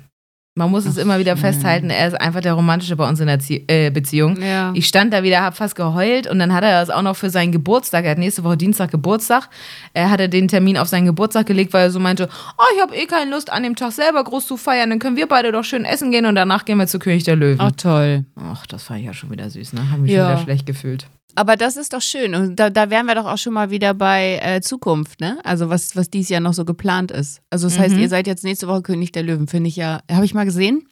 Man 0.62 0.70
muss 0.70 0.86
es 0.86 0.96
Ach, 0.96 1.02
immer 1.02 1.18
wieder 1.18 1.32
schön. 1.36 1.42
festhalten, 1.42 1.90
er 1.90 2.08
ist 2.08 2.14
einfach 2.22 2.42
der 2.42 2.54
Romantische 2.54 2.96
bei 2.96 3.10
uns 3.10 3.20
in 3.20 3.26
der 3.26 3.40
Zie 3.40 3.64
äh, 3.68 3.90
Beziehung. 3.90 4.40
Ja. 4.40 4.72
Ich 4.76 4.86
stand 4.88 5.12
da 5.12 5.24
wieder, 5.24 5.42
hab 5.42 5.58
fast 5.58 5.76
geheult 5.76 6.28
und 6.28 6.38
dann 6.38 6.54
hat 6.54 6.64
er 6.64 6.80
das 6.80 6.92
auch 6.92 7.02
noch 7.02 7.16
für 7.16 7.32
seinen 7.32 7.52
Geburtstag, 7.52 8.06
er 8.06 8.12
hat 8.12 8.20
nächste 8.20 8.44
Woche 8.44 8.58
Dienstag 8.58 8.92
Geburtstag, 8.92 9.50
er 9.96 10.12
hatte 10.12 10.30
den 10.30 10.48
Termin 10.48 10.78
auf 10.78 10.88
seinen 10.88 11.08
Geburtstag 11.08 11.48
gelegt, 11.48 11.74
weil 11.74 11.86
er 11.86 11.90
so 11.92 12.00
meinte, 12.00 12.30
oh, 12.60 12.64
ich 12.76 12.82
habe 12.82 12.96
eh 12.96 13.08
keine 13.08 13.32
Lust 13.32 13.52
an 13.52 13.64
dem 13.64 13.76
Tag 13.76 13.92
selber 13.92 14.24
groß 14.24 14.46
zu 14.46 14.56
feiern, 14.56 14.92
dann 14.92 15.00
können 15.00 15.16
wir 15.18 15.28
beide 15.28 15.52
doch 15.52 15.64
schön 15.64 15.84
essen 15.84 16.12
gehen 16.12 16.28
und 16.28 16.36
danach 16.36 16.64
gehen 16.64 16.78
wir 16.78 16.86
zu 16.86 17.00
König 17.00 17.24
der 17.24 17.38
Löwen. 17.38 17.58
Ach, 17.60 17.72
toll. 17.72 18.26
Ach, 18.40 18.68
das 18.68 18.84
fand 18.84 19.00
ich 19.00 19.08
ja 19.08 19.14
schon 19.16 19.32
wieder 19.32 19.50
süß, 19.50 19.74
ne? 19.74 19.82
Hab 19.92 19.98
mich 19.98 20.12
Ja. 20.12 20.26
schon 20.26 20.34
wieder 20.36 20.44
schlecht 20.44 20.66
gefühlt. 20.68 21.08
Aber 21.36 21.56
das 21.56 21.78
ist 21.78 21.94
doch 21.94 22.02
schön. 22.02 22.36
Und 22.36 22.56
da, 22.58 22.70
da 22.70 22.90
wären 22.90 23.06
wir 23.06 23.16
doch 23.16 23.26
auch 23.26 23.38
schon 23.38 23.54
mal 23.54 23.70
wieder 23.70 23.94
bei 23.94 24.40
äh, 24.42 24.62
Zukunft, 24.62 25.20
ne? 25.22 25.40
Also 25.44 25.70
was, 25.70 25.96
was 25.96 26.10
dies 26.10 26.30
Jahr 26.30 26.42
noch 26.42 26.54
so 26.54 26.66
geplant 26.66 27.12
ist. 27.12 27.42
Also 27.50 27.68
das 27.68 27.78
mhm. 27.78 27.82
heißt, 27.82 27.96
ihr 27.98 28.10
seid 28.10 28.28
jetzt 28.28 28.44
nächste 28.44 28.68
Woche 28.68 28.82
König 28.82 29.12
der 29.12 29.24
Löwen, 29.24 29.48
finde 29.48 29.70
ich 29.70 29.76
ja. 29.76 30.02
Habe 30.12 30.26
ich 30.26 30.34
mal 30.34 30.46
gesehen. 30.46 30.88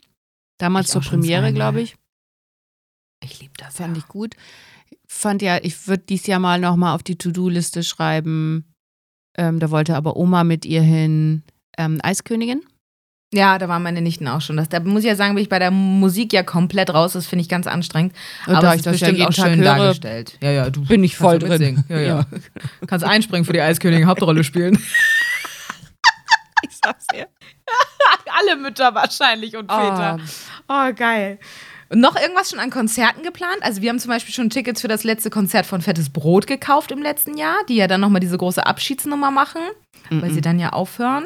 Damals 0.58 0.88
ich 0.88 0.94
zur 0.94 1.02
Premiere, 1.02 1.54
glaube 1.54 1.82
ich. 1.82 1.96
Ich 3.24 3.40
liebe 3.42 3.54
das. 3.58 3.76
Fand 3.76 3.98
ja. 3.98 4.04
ich 4.04 4.08
gut. 4.08 4.36
Fand 5.08 5.42
ja, 5.42 5.58
ich 5.62 5.88
würde 5.88 6.04
dies 6.08 6.28
Jahr 6.28 6.40
mal 6.40 6.60
nochmal 6.60 6.96
auf 6.96 7.04
die 7.04 7.18
To-Do-Liste 7.18 7.84
schreiben. 7.84 8.74
Ähm, 9.38 9.60
da 9.60 9.72
wollte 9.72 9.96
aber 9.96 10.18
Oma 10.18 10.44
mit 10.44 10.66
ihr 10.66 10.82
hin. 10.82 11.44
Ähm, 11.78 12.00
Eiskönigin. 12.02 12.62
Ja, 13.32 13.60
da 13.60 13.70
waren 13.70 13.84
meine 13.84 14.02
Nichten 14.02 14.28
auch 14.28 14.42
schon. 14.42 14.58
Das, 14.58 14.70
da 14.70 14.80
muss 14.80 15.04
ich 15.04 15.08
ja 15.08 15.16
sagen, 15.16 15.36
bin 15.36 15.44
ich 15.44 15.50
bei 15.50 15.60
der 15.60 15.70
Musik 15.70 16.34
ja 16.34 16.42
komplett 16.42 16.92
raus. 16.92 17.14
Das 17.14 17.28
finde 17.28 17.44
ich 17.44 17.50
ganz 17.50 17.68
anstrengend. 17.68 18.16
Und 18.48 18.56
aber 18.56 18.68
da 18.68 18.74
ich 18.74 18.82
das 18.82 18.94
bestimmt 18.94 19.20
ja 19.20 19.28
auch 19.28 19.32
schön 19.32 19.60
höre, 19.60 19.78
dargestellt. 19.78 20.38
Ja, 20.42 20.50
ja, 20.50 20.70
du 20.72 20.84
bin 20.84 21.04
ich 21.04 21.16
voll 21.16 21.38
drin. 21.38 21.84
Ja, 21.90 22.00
ja. 22.00 22.08
ja. 22.08 22.26
kannst 22.88 23.06
einspringen 23.06 23.46
für 23.46 23.54
die 23.54 23.62
Eiskönigin, 23.62 24.08
Hauptrolle 24.08 24.44
spielen. 24.44 24.76
ich 26.64 26.78
sag's 26.84 27.06
dir. 27.14 27.28
Alle 28.40 28.56
Mütter 28.56 28.96
wahrscheinlich 28.96 29.56
und 29.56 29.72
Väter. 29.72 30.18
Oh, 30.68 30.74
oh 30.74 30.94
geil. 30.96 31.38
Und 31.90 32.02
noch 32.02 32.16
irgendwas 32.16 32.50
schon 32.50 32.60
an 32.60 32.72
Konzerten 32.72 33.22
geplant? 33.22 33.58
Also 33.62 33.84
wir 33.84 33.90
haben 33.90 34.00
zum 34.00 34.10
Beispiel 34.10 34.34
schon 34.34 34.50
Tickets 34.50 34.82
für 34.82 34.88
das 34.88 35.04
letzte 35.04 35.30
Konzert 35.30 35.68
von 35.68 35.82
Fettes 35.82 36.10
Brot 36.10 36.48
gekauft 36.48 36.92
im 36.92 37.02
letzten 37.02 37.38
Jahr, 37.38 37.58
die 37.68 37.76
ja 37.76 37.88
dann 37.88 38.02
nochmal 38.02 38.22
diese 38.22 38.38
große 38.38 38.66
Abschiedsnummer 38.66 39.30
machen, 39.30 39.62
mm 40.10 40.16
-mm. 40.16 40.22
weil 40.22 40.32
sie 40.32 40.42
dann 40.42 40.60
ja 40.60 40.70
aufhören. 40.70 41.26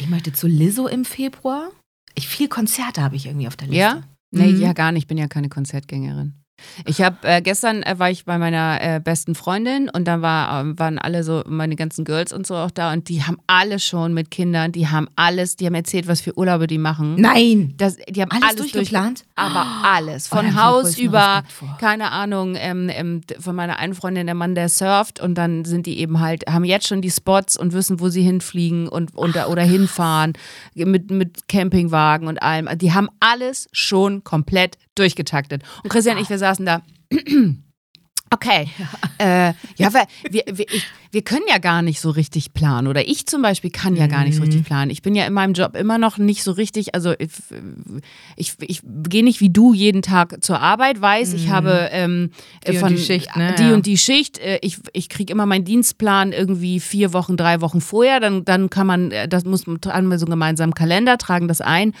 Ich 0.00 0.08
möchte 0.08 0.32
zu 0.32 0.46
Lizzo 0.46 0.86
im 0.86 1.04
Februar. 1.04 1.70
Ich, 2.14 2.28
viel 2.28 2.48
Konzerte 2.48 3.02
habe 3.02 3.16
ich 3.16 3.26
irgendwie 3.26 3.46
auf 3.48 3.56
der 3.56 3.68
Liste. 3.68 3.80
Ja? 3.80 4.02
Nee, 4.30 4.52
mhm. 4.52 4.60
ja, 4.60 4.72
gar 4.72 4.92
nicht. 4.92 5.04
Ich 5.04 5.08
bin 5.08 5.18
ja 5.18 5.28
keine 5.28 5.48
Konzertgängerin. 5.48 6.34
Ich 6.84 7.02
habe 7.02 7.16
äh, 7.22 7.42
gestern 7.42 7.82
äh, 7.82 7.98
war 7.98 8.10
ich 8.10 8.24
bei 8.24 8.38
meiner 8.38 8.78
äh, 8.80 9.00
besten 9.00 9.34
Freundin 9.34 9.88
und 9.88 10.06
da 10.06 10.22
war, 10.22 10.64
äh, 10.64 10.78
waren 10.78 10.98
alle 10.98 11.22
so 11.22 11.42
meine 11.46 11.76
ganzen 11.76 12.04
Girls 12.04 12.32
und 12.32 12.46
so 12.46 12.56
auch 12.56 12.70
da 12.70 12.92
und 12.92 13.08
die 13.08 13.22
haben 13.22 13.38
alle 13.46 13.78
schon 13.78 14.14
mit 14.14 14.30
Kindern, 14.30 14.72
die 14.72 14.88
haben 14.88 15.08
alles, 15.16 15.56
die 15.56 15.66
haben 15.66 15.74
erzählt, 15.74 16.08
was 16.08 16.20
für 16.20 16.36
Urlaube 16.36 16.66
die 16.66 16.78
machen. 16.78 17.16
Nein, 17.18 17.74
das, 17.76 17.96
die 18.08 18.20
haben 18.20 18.30
alles, 18.30 18.44
alles 18.44 18.56
durchgeplant, 18.72 19.20
durch, 19.20 19.28
aber 19.36 19.66
alles. 19.84 20.28
Oh, 20.30 20.36
von 20.36 20.46
oh, 20.46 20.54
Haus 20.54 20.98
über 20.98 21.44
keine 21.80 22.12
Ahnung 22.12 22.56
ähm, 22.56 22.90
ähm, 22.92 23.20
von 23.38 23.54
meiner 23.54 23.78
einen 23.78 23.94
Freundin 23.94 24.26
der 24.26 24.34
Mann, 24.34 24.54
der 24.54 24.68
surft 24.68 25.20
und 25.20 25.34
dann 25.36 25.64
sind 25.64 25.86
die 25.86 25.98
eben 25.98 26.20
halt 26.20 26.44
haben 26.48 26.64
jetzt 26.64 26.88
schon 26.88 27.02
die 27.02 27.10
Spots 27.10 27.56
und 27.56 27.72
wissen, 27.72 28.00
wo 28.00 28.08
sie 28.08 28.22
hinfliegen 28.22 28.88
und, 28.88 29.14
und 29.16 29.36
Ach, 29.36 29.48
oder 29.48 29.62
hinfahren 29.62 30.32
mit 30.74 31.10
mit 31.10 31.48
Campingwagen 31.48 32.28
und 32.28 32.42
allem. 32.42 32.68
Die 32.78 32.92
haben 32.92 33.08
alles 33.20 33.68
schon 33.72 34.24
komplett 34.24 34.76
durchgetaktet. 34.98 35.62
Und 35.82 35.90
Christian 35.90 36.16
und 36.16 36.22
ich, 36.22 36.30
wir 36.30 36.38
saßen 36.38 36.66
da. 36.66 36.82
Okay. 38.30 38.68
Ja, 39.18 39.48
äh, 39.48 39.54
ja 39.76 39.94
weil 39.94 40.04
wir, 40.28 40.42
wir, 40.50 40.66
ich, 40.70 40.84
wir 41.10 41.22
können 41.22 41.44
ja 41.48 41.58
gar 41.58 41.82
nicht 41.82 42.00
so 42.00 42.10
richtig 42.10 42.52
planen. 42.52 42.86
Oder 42.86 43.08
ich 43.08 43.26
zum 43.26 43.42
Beispiel 43.42 43.70
kann 43.70 43.96
ja 43.96 44.06
gar 44.06 44.24
nicht 44.24 44.36
so 44.36 44.42
richtig 44.42 44.60
mhm. 44.60 44.64
planen. 44.64 44.90
Ich 44.90 45.02
bin 45.02 45.14
ja 45.14 45.26
in 45.26 45.32
meinem 45.32 45.54
Job 45.54 45.74
immer 45.74 45.98
noch 45.98 46.18
nicht 46.18 46.42
so 46.42 46.52
richtig, 46.52 46.94
also 46.94 47.14
ich, 47.18 47.30
ich, 48.36 48.54
ich 48.60 48.82
gehe 48.84 49.24
nicht 49.24 49.40
wie 49.40 49.50
du 49.50 49.72
jeden 49.72 50.02
Tag 50.02 50.42
zur 50.42 50.60
Arbeit, 50.60 51.00
weiß, 51.00 51.32
ich 51.32 51.48
habe 51.48 51.88
ähm, 51.92 52.30
die 52.66 52.76
von 52.76 52.90
und 52.90 52.98
die 52.98 53.02
Schicht, 53.02 53.34
ne? 53.36 53.54
die, 53.58 53.72
und 53.72 53.86
die 53.86 53.98
Schicht. 53.98 54.38
Äh, 54.38 54.58
ich, 54.62 54.78
ich 54.92 55.08
kriege 55.08 55.32
immer 55.32 55.46
meinen 55.46 55.64
Dienstplan 55.64 56.32
irgendwie 56.32 56.80
vier 56.80 57.12
Wochen, 57.12 57.36
drei 57.36 57.60
Wochen 57.60 57.80
vorher. 57.80 58.20
Dann, 58.20 58.44
dann 58.44 58.68
kann 58.68 58.86
man, 58.86 59.10
äh, 59.10 59.28
das 59.28 59.44
muss 59.44 59.66
man 59.66 59.78
so 59.82 59.90
einen 59.90 60.10
gemeinsamen 60.10 60.74
Kalender, 60.74 61.16
tragen 61.16 61.48
das 61.48 61.60
ein. 61.60 61.94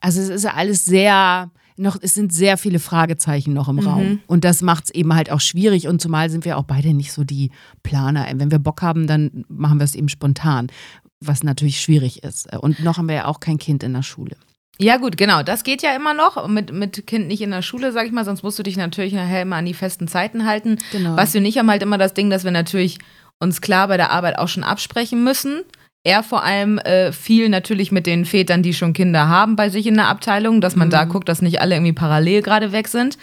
Also 0.00 0.20
es 0.20 0.30
ist 0.30 0.44
ja 0.44 0.54
alles 0.54 0.86
sehr 0.86 1.50
noch, 1.80 1.96
es 2.00 2.14
sind 2.14 2.32
sehr 2.32 2.56
viele 2.56 2.78
Fragezeichen 2.78 3.52
noch 3.52 3.68
im 3.68 3.76
mhm. 3.76 3.86
Raum. 3.86 4.20
Und 4.26 4.44
das 4.44 4.62
macht 4.62 4.84
es 4.84 4.90
eben 4.90 5.14
halt 5.14 5.30
auch 5.30 5.40
schwierig. 5.40 5.88
Und 5.88 6.00
zumal 6.00 6.30
sind 6.30 6.44
wir 6.44 6.56
auch 6.56 6.64
beide 6.64 6.94
nicht 6.94 7.12
so 7.12 7.24
die 7.24 7.50
Planer. 7.82 8.26
Wenn 8.34 8.50
wir 8.50 8.58
Bock 8.58 8.82
haben, 8.82 9.06
dann 9.06 9.44
machen 9.48 9.78
wir 9.78 9.84
es 9.84 9.94
eben 9.94 10.08
spontan, 10.08 10.68
was 11.20 11.42
natürlich 11.42 11.80
schwierig 11.80 12.22
ist. 12.22 12.54
Und 12.56 12.80
noch 12.80 12.98
haben 12.98 13.08
wir 13.08 13.16
ja 13.16 13.24
auch 13.26 13.40
kein 13.40 13.58
Kind 13.58 13.82
in 13.82 13.92
der 13.92 14.02
Schule. 14.02 14.36
Ja, 14.78 14.96
gut, 14.96 15.18
genau. 15.18 15.42
Das 15.42 15.62
geht 15.62 15.82
ja 15.82 15.94
immer 15.94 16.14
noch. 16.14 16.48
Mit, 16.48 16.72
mit 16.72 17.06
Kind 17.06 17.28
nicht 17.28 17.42
in 17.42 17.50
der 17.50 17.60
Schule, 17.60 17.92
sag 17.92 18.06
ich 18.06 18.12
mal, 18.12 18.24
sonst 18.24 18.42
musst 18.42 18.58
du 18.58 18.62
dich 18.62 18.78
natürlich 18.78 19.12
nachher 19.12 19.42
immer 19.42 19.56
an 19.56 19.66
die 19.66 19.74
festen 19.74 20.08
Zeiten 20.08 20.46
halten. 20.46 20.78
Genau. 20.92 21.16
Was 21.16 21.34
wir 21.34 21.42
nicht 21.42 21.58
haben 21.58 21.70
halt 21.70 21.82
immer 21.82 21.98
das 21.98 22.14
Ding, 22.14 22.30
dass 22.30 22.44
wir 22.44 22.50
natürlich 22.50 22.98
uns 23.38 23.60
klar 23.60 23.88
bei 23.88 23.98
der 23.98 24.10
Arbeit 24.10 24.38
auch 24.38 24.48
schon 24.48 24.64
absprechen 24.64 25.22
müssen 25.22 25.62
er 26.02 26.22
vor 26.22 26.44
allem 26.44 26.78
äh, 26.78 27.12
viel 27.12 27.48
natürlich 27.48 27.92
mit 27.92 28.06
den 28.06 28.24
Vätern, 28.24 28.62
die 28.62 28.72
schon 28.72 28.92
Kinder 28.92 29.28
haben, 29.28 29.56
bei 29.56 29.68
sich 29.68 29.86
in 29.86 29.96
der 29.96 30.08
Abteilung, 30.08 30.60
dass 30.60 30.76
man 30.76 30.88
mhm. 30.88 30.92
da 30.92 31.04
guckt, 31.04 31.28
dass 31.28 31.42
nicht 31.42 31.60
alle 31.60 31.74
irgendwie 31.74 31.92
parallel 31.92 32.42
gerade 32.42 32.72
weg 32.72 32.88
sind. 32.88 33.18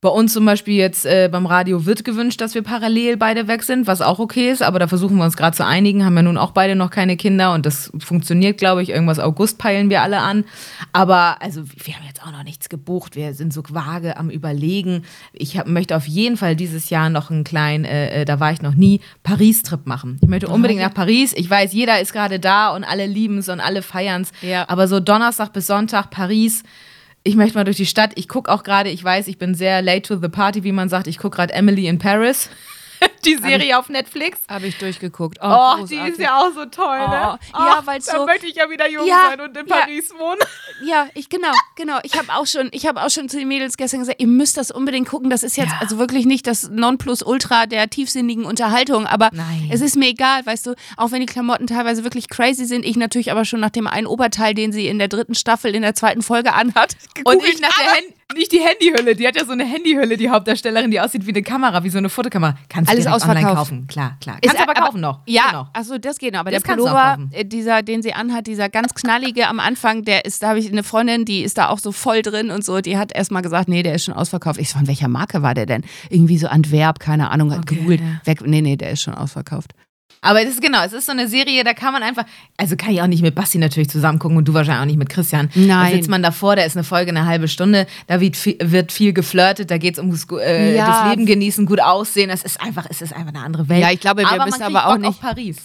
Bei 0.00 0.08
uns 0.08 0.32
zum 0.32 0.44
Beispiel 0.44 0.74
jetzt 0.74 1.06
äh, 1.06 1.28
beim 1.30 1.46
Radio 1.46 1.86
wird 1.86 2.04
gewünscht, 2.04 2.40
dass 2.40 2.54
wir 2.54 2.62
parallel 2.62 3.16
beide 3.16 3.48
weg 3.48 3.62
sind, 3.62 3.86
was 3.86 4.02
auch 4.02 4.18
okay 4.18 4.50
ist, 4.50 4.62
aber 4.62 4.78
da 4.78 4.88
versuchen 4.88 5.16
wir 5.16 5.24
uns 5.24 5.36
gerade 5.36 5.56
zu 5.56 5.64
einigen, 5.64 6.04
haben 6.04 6.16
ja 6.16 6.22
nun 6.22 6.36
auch 6.38 6.50
beide 6.50 6.76
noch 6.76 6.90
keine 6.90 7.16
Kinder 7.16 7.54
und 7.54 7.66
das 7.66 7.90
funktioniert, 7.98 8.58
glaube 8.58 8.82
ich. 8.82 8.90
Irgendwas 8.90 9.18
August 9.18 9.58
peilen 9.58 9.90
wir 9.90 10.02
alle 10.02 10.18
an. 10.18 10.44
Aber 10.92 11.40
also 11.40 11.62
wir 11.64 11.94
haben 11.94 12.04
jetzt 12.06 12.22
auch 12.22 12.32
noch 12.32 12.44
nichts 12.44 12.68
gebucht, 12.68 13.16
wir 13.16 13.34
sind 13.34 13.52
so 13.52 13.62
vage 13.68 14.16
am 14.16 14.30
Überlegen. 14.30 15.02
Ich 15.32 15.58
hab, 15.58 15.66
möchte 15.66 15.96
auf 15.96 16.06
jeden 16.06 16.36
Fall 16.36 16.56
dieses 16.56 16.90
Jahr 16.90 17.10
noch 17.10 17.30
einen 17.30 17.44
kleinen, 17.44 17.84
äh, 17.84 18.22
äh 18.22 18.24
da 18.24 18.40
war 18.40 18.52
ich 18.52 18.62
noch 18.62 18.74
nie, 18.74 19.00
Paris-Trip 19.22 19.86
machen. 19.86 20.18
Ich 20.20 20.28
möchte 20.28 20.48
unbedingt 20.48 20.80
nach 20.80 20.94
Paris. 20.94 21.32
Ich 21.34 21.48
weiß, 21.48 21.72
jeder 21.72 22.00
ist 22.00 22.12
gerade 22.12 22.38
da 22.38 22.74
und 22.74 22.84
alle 22.84 23.06
lieben 23.06 23.38
es 23.38 23.48
und 23.48 23.60
alle 23.60 23.82
feiern 23.82 24.22
es. 24.22 24.32
Ja. 24.42 24.68
Aber 24.68 24.88
so 24.88 25.00
Donnerstag 25.00 25.52
bis 25.52 25.66
Sonntag 25.66 26.10
Paris 26.10 26.62
ich 27.26 27.34
möchte 27.34 27.58
mal 27.58 27.64
durch 27.64 27.76
die 27.76 27.86
Stadt. 27.86 28.12
Ich 28.14 28.28
gucke 28.28 28.50
auch 28.50 28.62
gerade, 28.62 28.88
ich 28.88 29.02
weiß, 29.02 29.26
ich 29.26 29.36
bin 29.36 29.54
sehr 29.54 29.82
late 29.82 30.02
to 30.02 30.16
the 30.16 30.28
party, 30.28 30.62
wie 30.62 30.72
man 30.72 30.88
sagt. 30.88 31.08
Ich 31.08 31.18
gucke 31.18 31.36
gerade 31.36 31.52
Emily 31.52 31.88
in 31.88 31.98
Paris. 31.98 32.48
die 33.24 33.36
Serie 33.36 33.66
ich, 33.66 33.74
auf 33.74 33.88
Netflix. 33.88 34.40
Habe 34.48 34.66
ich 34.66 34.78
durchgeguckt. 34.78 35.38
Oh, 35.42 35.74
oh 35.80 35.86
die 35.86 35.96
ist 35.96 36.18
ja 36.18 36.38
auch 36.38 36.52
so 36.52 36.64
toll, 36.66 36.98
ne? 36.98 37.38
Oh, 37.52 37.58
ja, 37.58 37.82
weil 37.84 38.00
so. 38.00 38.12
Da 38.12 38.26
möchte 38.26 38.46
ich 38.46 38.56
ja 38.56 38.70
wieder 38.70 38.88
jung 38.88 39.06
ja, 39.06 39.30
sein 39.30 39.40
und 39.40 39.56
in 39.56 39.66
ja, 39.66 39.76
Paris 39.76 40.12
wohnen. 40.16 40.40
Ja, 40.84 41.08
ich 41.14 41.30
genau, 41.30 41.52
genau. 41.74 41.98
Ich 42.02 42.18
habe 42.18 42.34
auch 42.34 42.46
schon, 42.46 42.68
ich 42.72 42.86
habe 42.86 43.02
auch 43.02 43.08
schon 43.08 43.30
zu 43.30 43.38
den 43.38 43.48
Mädels 43.48 43.78
gestern 43.78 44.00
gesagt, 44.00 44.20
ihr 44.20 44.26
müsst 44.26 44.58
das 44.58 44.70
unbedingt 44.70 45.08
gucken. 45.08 45.30
Das 45.30 45.42
ist 45.42 45.56
jetzt 45.56 45.72
ja. 45.72 45.78
also 45.80 45.96
wirklich 45.96 46.26
nicht 46.26 46.46
das 46.46 46.68
Nonplusultra 46.68 47.64
der 47.64 47.88
tiefsinnigen 47.88 48.44
Unterhaltung, 48.44 49.06
aber 49.06 49.30
Nein. 49.32 49.70
es 49.72 49.80
ist 49.80 49.96
mir 49.96 50.08
egal, 50.08 50.44
weißt 50.44 50.66
du. 50.66 50.74
Auch 50.98 51.12
wenn 51.12 51.20
die 51.20 51.26
Klamotten 51.26 51.66
teilweise 51.66 52.04
wirklich 52.04 52.28
crazy 52.28 52.66
sind, 52.66 52.84
ich 52.84 52.96
natürlich 52.96 53.30
aber 53.30 53.46
schon 53.46 53.60
nach 53.60 53.70
dem 53.70 53.86
einen 53.86 54.06
Oberteil, 54.06 54.52
den 54.52 54.70
sie 54.70 54.86
in 54.86 54.98
der 54.98 55.08
dritten 55.08 55.34
Staffel 55.34 55.74
in 55.74 55.80
der 55.80 55.94
zweiten 55.94 56.20
Folge 56.20 56.52
anhat. 56.52 56.94
Und 57.24 57.42
ich 57.42 57.58
nach 57.60 57.76
der 57.78 57.92
Hand 57.92 58.06
nicht 58.34 58.52
die 58.52 58.60
Handyhülle, 58.60 59.14
die 59.14 59.26
hat 59.26 59.36
ja 59.36 59.44
so 59.44 59.52
eine 59.52 59.64
Handyhülle, 59.64 60.16
die 60.16 60.30
Hauptdarstellerin, 60.30 60.90
die 60.90 61.00
aussieht 61.00 61.26
wie 61.26 61.30
eine 61.30 61.42
Kamera, 61.42 61.84
wie 61.84 61.90
so 61.90 61.98
eine 61.98 62.08
Fotokamera. 62.08 62.58
Kannst 62.68 62.85
du 62.86 63.10
Alles 63.10 63.22
online 63.22 63.42
kaufen, 63.42 63.86
klar, 63.86 64.16
klar. 64.20 64.38
Kannst 64.40 64.56
ist, 64.56 64.62
aber 64.62 64.74
kaufen 64.74 65.00
noch. 65.00 65.20
Ja, 65.26 65.46
genau. 65.50 65.68
achso, 65.72 65.98
das 65.98 66.18
geht 66.18 66.32
noch. 66.32 66.40
Aber 66.40 66.50
das 66.50 66.62
der 66.62 66.74
Pullover, 66.74 67.18
dieser, 67.44 67.82
den 67.82 68.02
sie 68.02 68.12
anhat, 68.12 68.46
dieser 68.46 68.68
ganz 68.68 68.94
knallige 68.94 69.48
am 69.48 69.60
Anfang, 69.60 70.04
der 70.04 70.24
ist, 70.24 70.42
da 70.42 70.48
habe 70.48 70.58
ich 70.58 70.70
eine 70.70 70.82
Freundin, 70.82 71.24
die 71.24 71.42
ist 71.42 71.58
da 71.58 71.68
auch 71.68 71.78
so 71.78 71.92
voll 71.92 72.22
drin 72.22 72.50
und 72.50 72.64
so, 72.64 72.80
die 72.80 72.98
hat 72.98 73.14
erstmal 73.14 73.42
gesagt, 73.42 73.68
nee, 73.68 73.82
der 73.82 73.94
ist 73.94 74.04
schon 74.04 74.14
ausverkauft. 74.14 74.60
Ich 74.60 74.70
so, 74.70 74.78
von 74.78 74.86
welcher 74.86 75.08
Marke 75.08 75.42
war 75.42 75.54
der 75.54 75.66
denn? 75.66 75.84
Irgendwie 76.10 76.38
so 76.38 76.48
Antwerp, 76.48 77.00
keine 77.00 77.30
Ahnung, 77.30 77.52
hat 77.52 77.60
okay. 77.60 77.76
gegoogelt, 77.76 78.02
weg, 78.24 78.40
nee, 78.44 78.60
nee, 78.60 78.76
der 78.76 78.90
ist 78.90 79.02
schon 79.02 79.14
ausverkauft. 79.14 79.72
Aber 80.26 80.42
es 80.42 80.48
ist 80.48 80.60
genau, 80.60 80.82
es 80.82 80.92
ist 80.92 81.06
so 81.06 81.12
eine 81.12 81.28
Serie, 81.28 81.62
da 81.62 81.72
kann 81.72 81.92
man 81.92 82.02
einfach, 82.02 82.24
also 82.56 82.74
kann 82.76 82.90
ich 82.90 83.00
auch 83.00 83.06
nicht 83.06 83.22
mit 83.22 83.34
Basti 83.34 83.58
natürlich 83.58 83.88
zusammen 83.88 84.18
gucken 84.18 84.36
und 84.36 84.48
du 84.48 84.54
wahrscheinlich 84.54 84.82
auch 84.82 84.86
nicht 84.86 84.98
mit 84.98 85.08
Christian. 85.08 85.50
Nein. 85.54 85.68
Da 85.68 85.96
sitzt 85.96 86.10
man 86.10 86.22
davor, 86.22 86.56
da 86.56 86.62
ist 86.62 86.76
eine 86.76 86.82
Folge 86.82 87.10
eine 87.10 87.26
halbe 87.26 87.46
Stunde, 87.46 87.86
da 88.08 88.20
wird 88.20 88.36
viel, 88.36 88.56
wird 88.60 88.90
viel 88.90 89.12
geflirtet, 89.12 89.70
da 89.70 89.78
geht 89.78 89.94
es 89.94 89.98
ums 90.00 90.26
äh, 90.32 90.74
ja. 90.74 90.86
das 90.86 91.10
Leben 91.10 91.26
genießen, 91.26 91.64
gut 91.64 91.80
aussehen. 91.80 92.30
Es 92.30 92.42
ist 92.42 92.60
einfach, 92.60 92.86
es 92.90 93.02
ist 93.02 93.12
einfach 93.12 93.28
eine 93.28 93.44
andere 93.44 93.68
Welt. 93.68 93.82
Ja, 93.82 93.92
ich 93.92 94.00
glaube, 94.00 94.22
wir 94.22 94.32
aber 94.32 94.46
müssen 94.46 94.62
aber 94.62 94.88
auch 94.88 94.98
nicht. 94.98 95.20
Paris. 95.20 95.56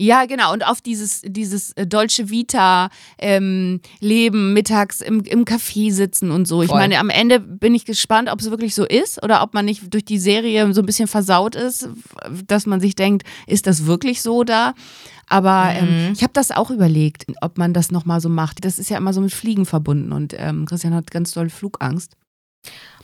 Ja, 0.00 0.24
genau. 0.24 0.54
Und 0.54 0.66
auf 0.66 0.80
dieses, 0.80 1.20
dieses 1.26 1.72
äh, 1.72 1.86
Dolce 1.86 2.30
Vita 2.30 2.88
ähm, 3.18 3.82
Leben, 4.00 4.54
mittags 4.54 5.02
im, 5.02 5.22
im 5.24 5.44
Café 5.44 5.92
sitzen 5.92 6.30
und 6.30 6.48
so. 6.48 6.56
Voll. 6.56 6.64
Ich 6.64 6.72
meine, 6.72 6.98
am 6.98 7.10
Ende 7.10 7.38
bin 7.38 7.74
ich 7.74 7.84
gespannt, 7.84 8.30
ob 8.32 8.40
es 8.40 8.50
wirklich 8.50 8.74
so 8.74 8.86
ist 8.86 9.22
oder 9.22 9.42
ob 9.42 9.52
man 9.52 9.66
nicht 9.66 9.92
durch 9.92 10.06
die 10.06 10.18
Serie 10.18 10.72
so 10.72 10.80
ein 10.80 10.86
bisschen 10.86 11.06
versaut 11.06 11.54
ist, 11.54 11.90
dass 12.46 12.64
man 12.64 12.80
sich 12.80 12.94
denkt, 12.94 13.26
ist 13.46 13.66
das 13.66 13.84
wirklich 13.84 14.22
so 14.22 14.42
da? 14.42 14.72
Aber 15.26 15.68
ähm, 15.74 15.84
mhm. 15.84 16.06
ähm, 16.06 16.12
ich 16.14 16.22
habe 16.22 16.32
das 16.32 16.50
auch 16.50 16.70
überlegt, 16.70 17.26
ob 17.42 17.58
man 17.58 17.74
das 17.74 17.90
nochmal 17.90 18.22
so 18.22 18.30
macht. 18.30 18.64
Das 18.64 18.78
ist 18.78 18.88
ja 18.88 18.96
immer 18.96 19.12
so 19.12 19.20
mit 19.20 19.34
Fliegen 19.34 19.66
verbunden 19.66 20.12
und 20.12 20.34
ähm, 20.38 20.64
Christian 20.64 20.94
hat 20.94 21.10
ganz 21.10 21.32
doll 21.32 21.50
Flugangst. 21.50 22.16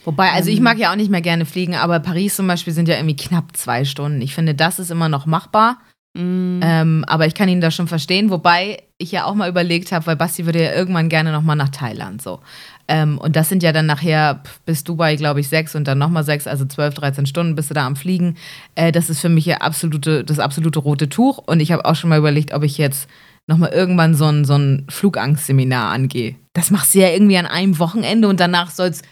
Wobei, 0.07 0.31
also 0.31 0.49
ich 0.49 0.59
ähm. 0.59 0.65
mag 0.65 0.79
ja 0.79 0.93
auch 0.93 0.97
nicht 0.97 1.11
mehr 1.11 1.21
gerne 1.21 1.45
fliegen, 1.45 1.75
aber 1.75 2.01
Paris 2.01 2.37
zum 2.37 2.47
Beispiel 2.47 2.73
sind 2.73 2.89
ja 2.89 2.97
irgendwie 2.97 3.17
knapp 3.17 3.55
zwei 3.55 3.85
Stunden. 3.85 4.23
Ich 4.23 4.35
finde, 4.35 4.55
das 4.55 4.79
ist 4.79 4.91
immer 4.91 5.11
noch 5.11 5.27
machbar. 5.27 5.79
Mm. 6.17 6.61
Ähm, 6.63 7.05
aber 7.07 7.27
ich 7.27 7.35
kann 7.35 7.49
ihn 7.49 7.61
da 7.61 7.71
schon 7.71 7.89
verstehen, 7.89 8.31
wobei 8.31 8.79
ich 8.99 9.13
ja 9.13 9.25
auch 9.25 9.35
mal 9.35 9.49
überlegt 9.49 9.93
habe, 9.93 10.07
weil 10.07 10.17
Basti 10.17 10.47
würde 10.47 10.63
ja 10.63 10.73
irgendwann 10.73 11.09
gerne 11.09 11.31
nochmal 11.31 11.57
nach 11.57 11.69
Thailand 11.69 12.23
so. 12.23 12.41
Ähm, 12.89 13.19
und 13.19 13.37
das 13.37 13.49
sind 13.49 13.63
ja 13.63 13.73
dann 13.73 13.87
nachher 13.87 14.43
bis 14.65 14.85
Dubai, 14.85 15.17
glaube 15.17 15.41
ich, 15.41 15.49
sechs 15.49 15.75
und 15.75 15.87
dann 15.87 15.99
nochmal 15.99 16.25
sechs, 16.25 16.47
also 16.47 16.65
zwölf, 16.65 16.95
dreizehn 16.95 17.27
Stunden 17.27 17.55
bist 17.55 17.69
du 17.71 17.75
da 17.75 17.87
am 17.87 17.97
Fliegen. 17.97 18.37
Äh, 18.75 18.93
das 18.93 19.11
ist 19.11 19.21
für 19.21 19.29
mich 19.29 19.45
ja 19.45 19.59
absolute, 19.59 20.25
das 20.25 20.39
absolute 20.39 20.79
rote 20.79 21.09
Tuch. 21.09 21.39
Und 21.39 21.61
ich 21.61 21.73
habe 21.73 21.85
auch 21.85 21.97
schon 21.97 22.11
mal 22.11 22.19
überlegt, 22.19 22.55
ob 22.55 22.63
ich 22.63 22.79
jetzt 22.79 23.09
nochmal 23.47 23.71
irgendwann 23.71 24.15
so 24.15 24.27
ein, 24.27 24.45
so 24.45 24.57
ein 24.57 24.87
Flugangstseminar 24.89 25.91
angehe. 25.91 26.37
Das 26.53 26.71
machst 26.71 26.95
du 26.95 27.01
ja 27.01 27.09
irgendwie 27.09 27.37
an 27.37 27.47
einem 27.47 27.79
Wochenende 27.79 28.29
und 28.29 28.41
danach 28.41 28.71
soll 28.71 28.89
es 28.89 29.03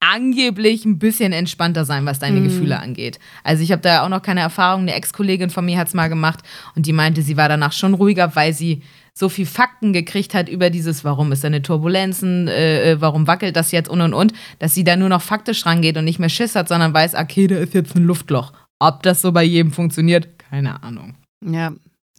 angeblich 0.00 0.84
ein 0.84 0.98
bisschen 0.98 1.32
entspannter 1.32 1.84
sein, 1.84 2.06
was 2.06 2.18
deine 2.18 2.40
Mhm. 2.40 2.44
Gefühle 2.44 2.78
angeht. 2.78 3.18
Also 3.44 3.62
ich 3.62 3.72
habe 3.72 3.82
da 3.82 4.04
auch 4.04 4.08
noch 4.08 4.22
keine 4.22 4.40
Erfahrung. 4.40 4.82
Eine 4.82 4.94
Ex-Kollegin 4.94 5.50
von 5.50 5.64
mir 5.64 5.78
hat 5.78 5.88
es 5.88 5.94
mal 5.94 6.08
gemacht 6.08 6.40
und 6.76 6.86
die 6.86 6.92
meinte, 6.92 7.22
sie 7.22 7.36
war 7.36 7.48
danach 7.48 7.72
schon 7.72 7.94
ruhiger, 7.94 8.34
weil 8.36 8.52
sie 8.52 8.82
so 9.14 9.28
viel 9.28 9.46
Fakten 9.46 9.92
gekriegt 9.92 10.32
hat 10.34 10.48
über 10.48 10.70
dieses, 10.70 11.02
warum 11.04 11.32
ist 11.32 11.42
da 11.42 11.48
eine 11.48 11.60
Turbulenzen, 11.62 12.46
äh, 12.46 12.92
äh, 12.92 13.00
warum 13.00 13.26
wackelt 13.26 13.56
das 13.56 13.72
jetzt 13.72 13.88
und 13.88 14.00
und 14.00 14.14
und, 14.14 14.32
dass 14.60 14.74
sie 14.74 14.84
da 14.84 14.94
nur 14.96 15.08
noch 15.08 15.22
faktisch 15.22 15.66
rangeht 15.66 15.96
und 15.96 16.04
nicht 16.04 16.20
mehr 16.20 16.28
Schiss 16.28 16.54
hat, 16.54 16.68
sondern 16.68 16.94
weiß, 16.94 17.14
okay, 17.16 17.48
da 17.48 17.56
ist 17.56 17.74
jetzt 17.74 17.96
ein 17.96 18.04
Luftloch. 18.04 18.52
Ob 18.78 19.02
das 19.02 19.20
so 19.20 19.32
bei 19.32 19.42
jedem 19.42 19.72
funktioniert, 19.72 20.38
keine 20.38 20.84
Ahnung. 20.84 21.16
Ja, 21.44 21.72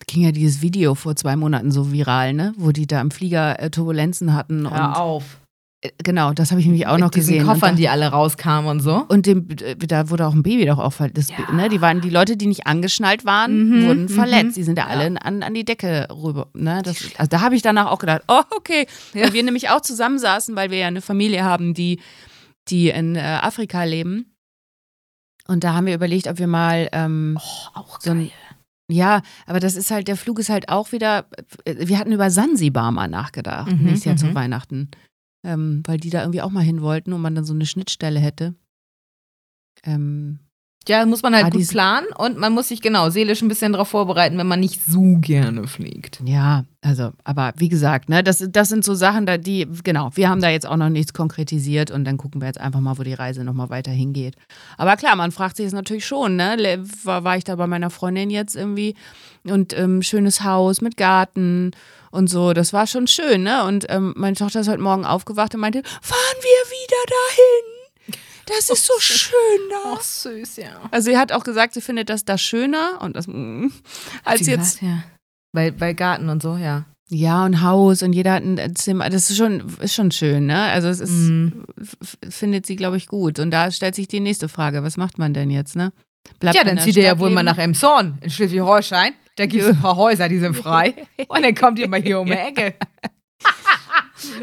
ging 0.07 0.23
ja 0.23 0.33
dieses 0.33 0.61
Video 0.61 0.93
vor 0.93 1.15
zwei 1.15 1.37
Monaten 1.37 1.71
so 1.71 1.93
viral, 1.93 2.33
ne? 2.33 2.53
Wo 2.57 2.73
die 2.73 2.85
da 2.87 2.99
im 2.99 3.11
Flieger 3.11 3.61
äh, 3.61 3.69
Turbulenzen 3.69 4.33
hatten. 4.33 4.65
und, 4.65 4.73
auf. 4.77 5.37
Äh, 5.81 5.91
genau, 6.03 6.33
das 6.33 6.51
habe 6.51 6.59
ich 6.61 6.65
nämlich 6.67 6.87
auch 6.87 6.97
noch 6.97 7.07
Mit 7.07 7.15
diesen 7.15 7.33
gesehen. 7.35 7.47
Koffern, 7.47 7.71
da, 7.71 7.75
die 7.77 7.89
alle 7.89 8.07
rauskamen 8.07 8.69
und 8.69 8.79
so. 8.81 9.05
und 9.07 9.25
dem, 9.25 9.47
äh, 9.61 9.75
da 9.75 10.09
wurde 10.09 10.27
auch 10.27 10.33
ein 10.33 10.43
Baby 10.43 10.65
doch 10.65 10.79
auch 10.79 10.93
verletzt. 10.93 11.31
Ja. 11.31 11.51
ne? 11.53 11.69
Die 11.69 11.79
waren 11.81 12.01
die 12.01 12.09
Leute, 12.09 12.35
die 12.37 12.47
nicht 12.47 12.67
angeschnallt 12.67 13.25
waren, 13.25 13.69
Mhm, 13.81 13.87
wurden 13.87 14.01
mhm. 14.03 14.09
verletzt. 14.09 14.57
Die 14.57 14.63
sind 14.63 14.77
ja 14.77 14.85
Ja. 14.85 14.89
alle 14.89 15.21
an, 15.23 15.41
an 15.43 15.53
die 15.53 15.65
Decke 15.65 16.07
rüber. 16.11 16.47
Ne? 16.53 16.81
Das, 16.83 16.97
also 17.17 17.29
da 17.29 17.41
habe 17.41 17.55
ich 17.55 17.61
danach 17.61 17.87
auch 17.87 17.99
gedacht, 17.99 18.23
oh, 18.27 18.41
okay. 18.55 18.87
Weil 19.13 19.33
wir 19.33 19.43
nämlich 19.43 19.69
auch 19.69 19.81
zusammensaßen, 19.81 20.55
weil 20.55 20.69
wir 20.71 20.77
ja 20.79 20.87
eine 20.87 21.01
Familie 21.01 21.43
haben, 21.43 21.73
die, 21.73 21.99
die 22.69 22.89
in 22.89 23.15
äh, 23.15 23.19
Afrika 23.41 23.83
leben. 23.83 24.35
Und 25.47 25.63
da 25.63 25.73
haben 25.73 25.87
wir 25.87 25.95
überlegt, 25.95 26.27
ob 26.27 26.37
wir 26.37 26.47
mal 26.47 26.89
ähm, 26.91 27.39
Oh, 27.39 27.79
auch 27.79 27.99
so 28.01 28.11
ein 28.11 28.29
Ja, 28.91 29.21
aber 29.47 29.59
das 29.59 29.75
ist 29.75 29.89
halt, 29.91 30.07
der 30.07 30.15
Flug 30.15 30.37
ist 30.39 30.49
halt 30.49 30.69
auch 30.69 30.91
wieder, 30.91 31.25
äh, 31.65 31.87
wir 31.87 31.97
hatten 31.97 32.11
über 32.11 32.29
Sansibar 32.29 32.91
mal 32.91 33.07
nachgedacht, 33.07 33.71
Mhm, 33.71 33.83
nächstes 33.85 34.05
Jahr 34.05 34.15
zu 34.17 34.27
mhm. 34.27 34.35
Weihnachten. 34.35 34.89
Ähm, 35.43 35.83
weil 35.85 35.97
die 35.97 36.09
da 36.09 36.21
irgendwie 36.21 36.41
auch 36.41 36.51
mal 36.51 36.63
hin 36.63 36.81
wollten 36.81 37.13
und 37.13 37.21
man 37.21 37.35
dann 37.35 37.45
so 37.45 37.53
eine 37.53 37.65
Schnittstelle 37.65 38.19
hätte. 38.19 38.55
Ähm, 39.83 40.39
Ja, 40.87 41.05
muss 41.05 41.21
man 41.21 41.35
halt 41.35 41.45
Ah, 41.45 41.49
gut 41.49 41.67
planen 41.67 42.07
und 42.17 42.37
man 42.37 42.51
muss 42.53 42.69
sich 42.69 42.81
genau 42.81 43.09
seelisch 43.11 43.41
ein 43.43 43.47
bisschen 43.47 43.73
darauf 43.73 43.89
vorbereiten, 43.89 44.37
wenn 44.39 44.47
man 44.47 44.59
nicht 44.59 44.81
so 44.87 45.17
gerne 45.19 45.67
fliegt. 45.67 46.19
ja, 46.25 46.63
also, 46.81 47.11
aber 47.25 47.51
wie 47.57 47.67
gesagt, 47.69 48.07
ne, 48.09 48.23
das, 48.23 48.43
das 48.49 48.69
sind 48.69 48.83
so 48.85 48.95
Sachen, 48.95 49.25
da 49.25 49.37
die, 49.37 49.67
genau, 49.83 50.09
wir 50.15 50.29
haben 50.29 50.41
da 50.41 50.49
jetzt 50.49 50.65
auch 50.65 50.77
noch 50.77 50.89
nichts 50.89 51.13
konkretisiert 51.13 51.91
und 51.91 52.05
dann 52.05 52.17
gucken 52.17 52.41
wir 52.41 52.47
jetzt 52.47 52.59
einfach 52.59 52.79
mal, 52.79 52.97
wo 52.97 53.03
die 53.03 53.13
Reise 53.13 53.43
nochmal 53.43 53.69
weiter 53.69 53.91
hingeht. 53.91 54.35
Aber 54.77 54.95
klar, 54.95 55.15
man 55.15 55.31
fragt 55.31 55.57
sich 55.57 55.65
jetzt 55.65 55.73
natürlich 55.73 56.07
schon, 56.07 56.37
ne, 56.37 56.81
war, 57.03 57.23
war 57.23 57.37
ich 57.37 57.43
da 57.43 57.55
bei 57.57 57.67
meiner 57.67 57.89
Freundin 57.89 58.29
jetzt 58.31 58.55
irgendwie 58.55 58.95
und 59.43 59.77
ähm, 59.77 60.01
schönes 60.01 60.43
Haus 60.43 60.81
mit 60.81 60.95
Garten 60.97 61.71
und 62.11 62.29
so, 62.29 62.53
das 62.53 62.73
war 62.73 62.87
schon 62.87 63.05
schön, 63.05 63.43
ne? 63.43 63.65
Und 63.65 63.85
ähm, 63.89 64.13
meine 64.17 64.35
Tochter 64.35 64.61
ist 64.61 64.69
heute 64.69 64.81
Morgen 64.81 65.05
aufgewacht 65.05 65.53
und 65.53 65.61
meinte, 65.61 65.83
fahren 66.01 66.37
wir 66.41 66.71
wieder 66.71 67.03
dahin? 67.05 67.78
Das 68.49 68.69
ist 68.69 68.85
so 68.85 68.93
schön 68.99 69.35
da. 69.69 69.93
Ach, 69.97 70.01
süß, 70.01 70.57
ja. 70.57 70.81
Also 70.91 71.11
sie 71.11 71.17
hat 71.17 71.31
auch 71.31 71.43
gesagt, 71.43 71.73
sie 71.75 71.81
findet 71.81 72.09
das 72.09 72.25
da 72.25 72.37
schöner 72.37 72.99
und 73.01 73.15
das 73.15 73.27
mm, 73.27 73.67
als 74.25 74.41
Sie 74.45 74.51
jetzt 74.51 74.79
gesagt, 74.79 74.81
ja. 74.81 75.03
Weil, 75.53 75.79
weil 75.79 75.93
Garten 75.93 76.29
und 76.29 76.41
so, 76.41 76.57
ja. 76.57 76.85
ja 77.09 77.45
und 77.45 77.61
Haus 77.61 78.01
und 78.03 78.13
jeder 78.13 78.33
hat 78.33 78.43
ein 78.43 78.75
Zimmer. 78.75 79.09
Das 79.09 79.29
ist 79.29 79.37
schon 79.37 79.63
ist 79.79 79.93
schon 79.95 80.11
schön, 80.11 80.45
ne? 80.47 80.63
Also 80.63 80.87
es 80.89 80.99
ist 80.99 81.11
Mhm. 81.11 81.63
f- 81.79 82.17
findet 82.29 82.65
sie 82.65 82.75
glaube 82.75 82.97
ich 82.97 83.07
gut 83.07 83.39
und 83.39 83.51
da 83.51 83.69
stellt 83.71 83.95
sich 83.95 84.07
die 84.07 84.19
nächste 84.19 84.49
Frage, 84.49 84.83
was 84.83 84.97
macht 84.97 85.17
man 85.17 85.33
denn 85.33 85.49
jetzt, 85.51 85.75
ne? 85.75 85.91
Bleibt 86.39 86.55
Ja, 86.57 86.63
dann 86.63 86.77
zieht 86.79 86.97
ihr 86.97 87.03
ja 87.03 87.17
wohl 87.19 87.29
mal 87.29 87.43
nach 87.43 87.57
Emshorn 87.57 88.17
in 88.21 88.29
Schleswig-Holstein. 88.29 89.13
Da 89.37 89.45
gibt 89.45 89.63
es 89.63 89.69
ein 89.69 89.79
paar 89.81 89.95
Häuser, 89.95 90.27
die 90.27 90.37
sind 90.39 90.53
frei. 90.55 90.93
Und 91.29 91.43
dann 91.43 91.55
kommt 91.55 91.79
ihr 91.79 91.87
mal 91.87 92.01
hier 92.01 92.19
um 92.19 92.25
die 92.27 92.33
Ecke. 92.33 92.75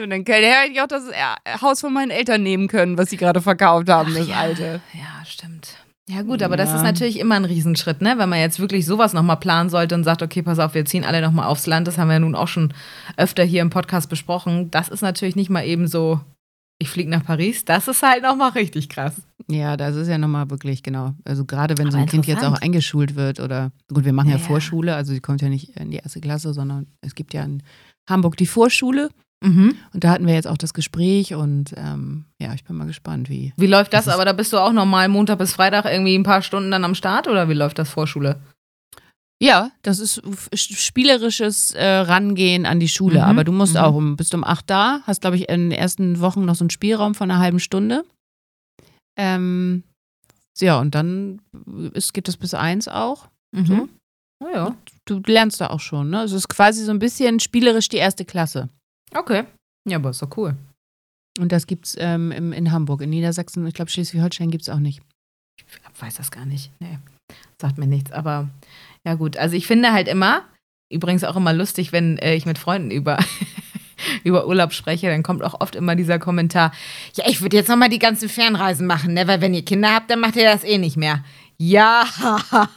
Und 0.03 0.11
dann 0.11 0.25
hätte 0.27 0.73
ich 0.73 0.81
auch 0.81 0.87
das 0.87 1.05
äh, 1.09 1.59
Haus 1.61 1.81
von 1.81 1.93
meinen 1.93 2.11
Eltern 2.11 2.43
nehmen 2.43 2.69
können, 2.69 2.99
was 2.99 3.11
sie 3.11 3.17
gerade 3.17 3.41
verkauft 3.41 3.89
haben, 3.89 4.15
das 4.15 4.29
ja. 4.29 4.37
alte. 4.37 4.81
Ja, 4.93 5.25
stimmt. 5.25 5.77
Ja, 6.09 6.23
gut, 6.23 6.43
aber 6.43 6.57
das 6.57 6.71
Ja. 6.71 6.77
ist 6.77 6.83
natürlich 6.83 7.19
immer 7.19 7.35
ein 7.35 7.45
Riesenschritt, 7.45 8.01
ne? 8.01 8.15
Wenn 8.17 8.29
man 8.29 8.39
jetzt 8.39 8.61
wirklich 8.61 8.87
sowas 8.87 9.12
nochmal 9.12 9.39
planen 9.39 9.71
sollte 9.71 9.97
und 9.97 10.05
sagt, 10.05 10.23
okay, 10.23 10.41
pass 10.43 10.61
auf, 10.61 10.75
wir 10.75 10.85
ziehen 10.85 11.05
alle 11.05 11.21
nochmal 11.21 11.47
aufs 11.49 11.67
Land. 11.67 11.89
Das 11.89 11.99
haben 11.99 12.07
wir 12.09 12.15
ja 12.15 12.21
nun 12.21 12.37
auch 12.37 12.47
schon 12.47 12.73
öfter 13.17 13.43
hier 13.43 13.61
im 13.62 13.71
Podcast 13.71 14.09
besprochen. 14.09 14.71
Das 14.71 14.89
ist 14.89 15.03
natürlich 15.03 15.35
nicht 15.35 15.51
mal 15.51 15.65
eben 15.65 15.89
so, 15.89 16.21
ich 16.79 16.91
fliege 16.91 17.11
nach 17.11 17.25
Paris. 17.25 17.65
Das 17.65 17.89
ist 17.89 18.03
halt 18.03 18.23
nochmal 18.23 18.51
richtig 18.51 18.89
krass. 18.89 19.15
Ja, 19.49 19.77
das 19.77 19.97
ist 19.97 20.07
ja 20.09 20.17
nochmal 20.19 20.49
wirklich, 20.49 20.85
genau. 20.85 21.15
Also 21.25 21.45
gerade 21.45 21.77
wenn 21.77 21.91
so 21.91 21.97
Aber 21.99 22.05
ein 22.07 22.09
Kind 22.11 22.27
jetzt 22.27 22.45
auch 22.45 22.61
eingeschult 22.61 23.17
wird 23.17 23.41
oder 23.41 23.73
gut, 23.93 24.05
wir 24.05 24.12
machen 24.12 24.31
Ja, 24.31 24.37
ja. 24.37 24.43
Vorschule, 24.43 24.95
also 24.95 25.12
sie 25.12 25.21
kommt 25.21 25.43
ja 25.43 25.49
nicht 25.49 25.71
in 25.77 25.91
die 25.91 25.97
erste 25.99 26.21
Klasse, 26.21 26.53
sondern 26.55 26.87
es 27.01 27.17
gibt 27.17 27.35
ja 27.35 27.43
in 27.43 27.62
Hamburg 28.09 28.37
die 28.37 28.47
Vorschule 28.47 29.09
Mhm. 29.46 29.76
und 29.92 30.02
da 30.02 30.11
hatten 30.11 30.26
wir 30.26 30.35
jetzt 30.35 30.48
auch 30.48 30.56
das 30.56 30.74
Gespräch 30.74 31.35
und 31.35 31.72
ähm, 31.76 32.24
ja, 32.40 32.52
ich 32.54 32.64
bin 32.64 32.76
mal 32.76 32.87
gespannt, 32.87 33.28
wie. 33.28 33.52
Wie 33.56 33.66
läuft 33.66 33.92
das? 33.92 34.06
Das 34.06 34.14
aber 34.14 34.24
da 34.24 34.32
bist 34.32 34.52
du 34.52 34.59
auch 34.59 34.72
normal 34.72 35.09
Montag 35.09 35.38
bis 35.38 35.52
Freitag 35.52 35.85
irgendwie 35.85 36.16
ein 36.16 36.24
paar 36.24 36.42
Stunden 36.42 36.70
dann 36.70 36.85
am 36.85 36.96
Start 36.96 37.28
oder 37.28 37.48
wie 37.48 37.54
läuft 37.54 37.78
das 37.78 37.88
Vorschule? 37.88 38.40
Ja, 39.40 39.70
das 39.82 39.98
ist 39.98 40.22
spielerisches 40.52 41.72
äh, 41.72 41.85
Rangehen 41.85 42.66
an 42.66 42.80
die 42.80 42.88
Schule, 42.88 43.18
Mhm, 43.18 43.24
aber 43.24 43.44
du 43.44 43.52
musst 43.52 43.74
mhm. 43.74 43.80
auch 43.80 43.94
um, 43.94 44.16
bist 44.16 44.35
um 44.35 44.44
acht 44.44 44.68
da, 44.68 45.02
hast 45.06 45.20
glaube 45.20 45.37
ich 45.37 45.48
in 45.48 45.70
den 45.70 45.78
ersten 45.78 46.20
Wochen 46.20 46.44
noch 46.44 46.54
so 46.54 46.64
einen 46.64 46.70
Spielraum 46.70 47.14
von 47.14 47.30
einer 47.30 47.40
halben 47.40 47.61
Stunde. 47.61 48.04
Ähm, 49.16 49.85
ja, 50.59 50.80
und 50.80 50.94
dann 50.94 51.40
ist, 51.92 52.14
geht 52.14 52.28
das 52.28 52.37
bis 52.37 52.54
eins 52.54 52.88
auch. 52.88 53.28
Mhm. 53.52 53.66
So. 53.66 53.88
Oh 54.44 54.48
ja. 54.52 54.76
Du 55.04 55.20
lernst 55.26 55.61
da 55.61 55.68
auch 55.68 55.80
schon, 55.80 56.11
ne? 56.11 56.22
Es 56.22 56.32
ist 56.32 56.48
quasi 56.48 56.82
so 56.85 56.90
ein 56.90 56.98
bisschen 56.98 57.40
spielerisch 57.40 57.88
die 57.88 57.96
erste 57.96 58.24
Klasse. 58.24 58.68
Okay. 59.14 59.45
Ja, 59.88 59.97
aber 59.97 60.11
ist 60.11 60.23
doch 60.23 60.37
cool. 60.37 60.57
Und 61.38 61.53
das 61.53 61.66
gibt's 61.66 61.97
ähm, 61.99 62.33
im, 62.33 62.53
in 62.53 62.73
Hamburg. 62.73 63.03
In 63.03 63.11
Niedersachsen, 63.11 63.66
ich 63.66 63.75
glaube 63.75 63.90
Schleswig-Holstein 63.90 64.51
gibt's 64.51 64.69
auch 64.69 64.79
nicht. 64.79 65.03
Ich 65.59 66.03
weiß 66.03 66.16
das 66.16 66.31
gar 66.31 66.47
nicht. 66.47 66.71
Nee. 66.81 66.99
Sagt 67.61 67.79
mir 67.79 67.87
nichts. 67.87 68.12
Aber 68.12 68.49
ja, 69.05 69.14
gut. 69.14 69.37
Also 69.37 69.57
ich 69.57 69.66
finde 69.66 69.92
halt 69.92 70.09
immer, 70.09 70.42
übrigens 70.92 71.25
auch 71.25 71.37
immer 71.37 71.53
lustig, 71.53 71.92
wenn 71.92 72.19
äh, 72.19 72.35
ich 72.35 72.47
mit 72.47 72.59
Freunden 72.59 72.90
über, 72.90 73.19
über 74.25 74.47
Urlaub 74.47 74.73
spreche, 74.73 75.09
dann 75.09 75.23
kommt 75.23 75.42
auch 75.42 75.61
oft 75.61 75.75
immer 75.75 75.97
dieser 75.97 76.19
Kommentar: 76.19 76.73
Ja, 77.14 77.25
ich 77.29 77.40
würde 77.42 77.57
jetzt 77.57 77.69
nochmal 77.69 77.88
die 77.88 77.99
ganzen 77.99 78.29
Fernreisen 78.29 78.87
machen, 78.87 79.14
ne? 79.14 79.27
Weil 79.27 79.40
wenn 79.40 79.55
ihr 79.55 79.64
Kinder 79.64 79.95
habt, 79.95 80.11
dann 80.11 80.21
macht 80.21 80.37
ihr 80.37 80.45
das 80.45 80.64
eh 80.64 80.79
nicht 80.79 80.97
mehr. 80.97 81.25
Ja, 81.59 82.05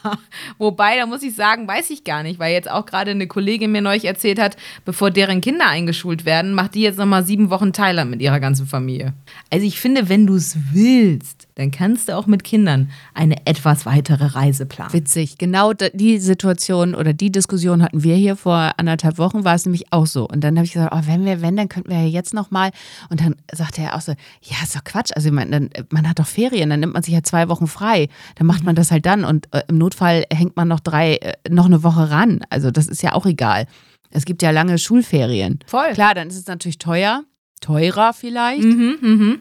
wobei, 0.58 0.96
da 0.96 1.04
muss 1.04 1.22
ich 1.22 1.34
sagen, 1.34 1.68
weiß 1.68 1.90
ich 1.90 2.02
gar 2.02 2.22
nicht, 2.22 2.38
weil 2.38 2.54
jetzt 2.54 2.70
auch 2.70 2.86
gerade 2.86 3.10
eine 3.10 3.26
Kollegin 3.26 3.72
mir 3.72 3.82
neulich 3.82 4.06
erzählt 4.06 4.40
hat, 4.40 4.56
bevor 4.86 5.10
deren 5.10 5.42
Kinder 5.42 5.66
eingeschult 5.68 6.24
werden, 6.24 6.54
macht 6.54 6.74
die 6.74 6.80
jetzt 6.80 6.98
nochmal 6.98 7.24
sieben 7.24 7.50
Wochen 7.50 7.74
Thailand 7.74 8.10
mit 8.10 8.22
ihrer 8.22 8.40
ganzen 8.40 8.66
Familie. 8.66 9.12
Also 9.50 9.66
ich 9.66 9.78
finde, 9.78 10.08
wenn 10.08 10.26
du 10.26 10.34
es 10.34 10.56
willst, 10.72 11.46
dann 11.60 11.70
kannst 11.70 12.08
du 12.08 12.16
auch 12.16 12.26
mit 12.26 12.42
Kindern 12.42 12.90
eine 13.12 13.46
etwas 13.46 13.84
weitere 13.84 14.24
Reise 14.24 14.64
planen. 14.64 14.94
Witzig. 14.94 15.36
Genau 15.36 15.74
die 15.74 16.18
Situation 16.18 16.94
oder 16.94 17.12
die 17.12 17.30
Diskussion 17.30 17.82
hatten 17.82 18.02
wir 18.02 18.16
hier 18.16 18.34
vor 18.36 18.72
anderthalb 18.78 19.18
Wochen, 19.18 19.44
war 19.44 19.54
es 19.54 19.66
nämlich 19.66 19.92
auch 19.92 20.06
so. 20.06 20.26
Und 20.26 20.42
dann 20.42 20.56
habe 20.56 20.64
ich 20.64 20.72
gesagt, 20.72 20.94
oh, 20.94 21.02
wenn 21.06 21.26
wir, 21.26 21.42
wenn, 21.42 21.56
dann 21.56 21.68
könnten 21.68 21.90
wir 21.90 21.98
ja 21.98 22.06
jetzt 22.06 22.32
nochmal. 22.32 22.70
Und 23.10 23.20
dann 23.20 23.36
sagte 23.52 23.82
er 23.82 23.94
auch 23.94 24.00
so, 24.00 24.12
ja, 24.40 24.56
ist 24.62 24.74
doch 24.74 24.84
Quatsch. 24.84 25.10
Also 25.14 25.30
man, 25.30 25.50
dann, 25.50 25.68
man 25.90 26.08
hat 26.08 26.18
doch 26.18 26.26
Ferien, 26.26 26.70
dann 26.70 26.80
nimmt 26.80 26.94
man 26.94 27.02
sich 27.02 27.12
ja 27.12 27.22
zwei 27.22 27.50
Wochen 27.50 27.66
frei. 27.66 28.08
Dann 28.36 28.46
macht 28.46 28.64
man 28.64 28.74
das 28.74 28.90
halt 28.90 29.04
dann 29.04 29.24
und 29.24 29.52
äh, 29.52 29.62
im 29.68 29.76
Notfall 29.76 30.24
hängt 30.32 30.56
man 30.56 30.66
noch 30.66 30.80
drei, 30.80 31.16
äh, 31.16 31.34
noch 31.50 31.66
eine 31.66 31.82
Woche 31.82 32.10
ran. 32.10 32.40
Also 32.48 32.70
das 32.70 32.88
ist 32.88 33.02
ja 33.02 33.12
auch 33.12 33.26
egal. 33.26 33.66
Es 34.10 34.24
gibt 34.24 34.40
ja 34.40 34.50
lange 34.50 34.78
Schulferien. 34.78 35.58
Voll. 35.66 35.92
Klar, 35.92 36.14
dann 36.14 36.28
ist 36.28 36.38
es 36.38 36.46
natürlich 36.46 36.78
teuer, 36.78 37.24
teurer 37.60 38.14
vielleicht. 38.14 38.64
Mhm, 38.64 38.96
mhm. 39.02 39.40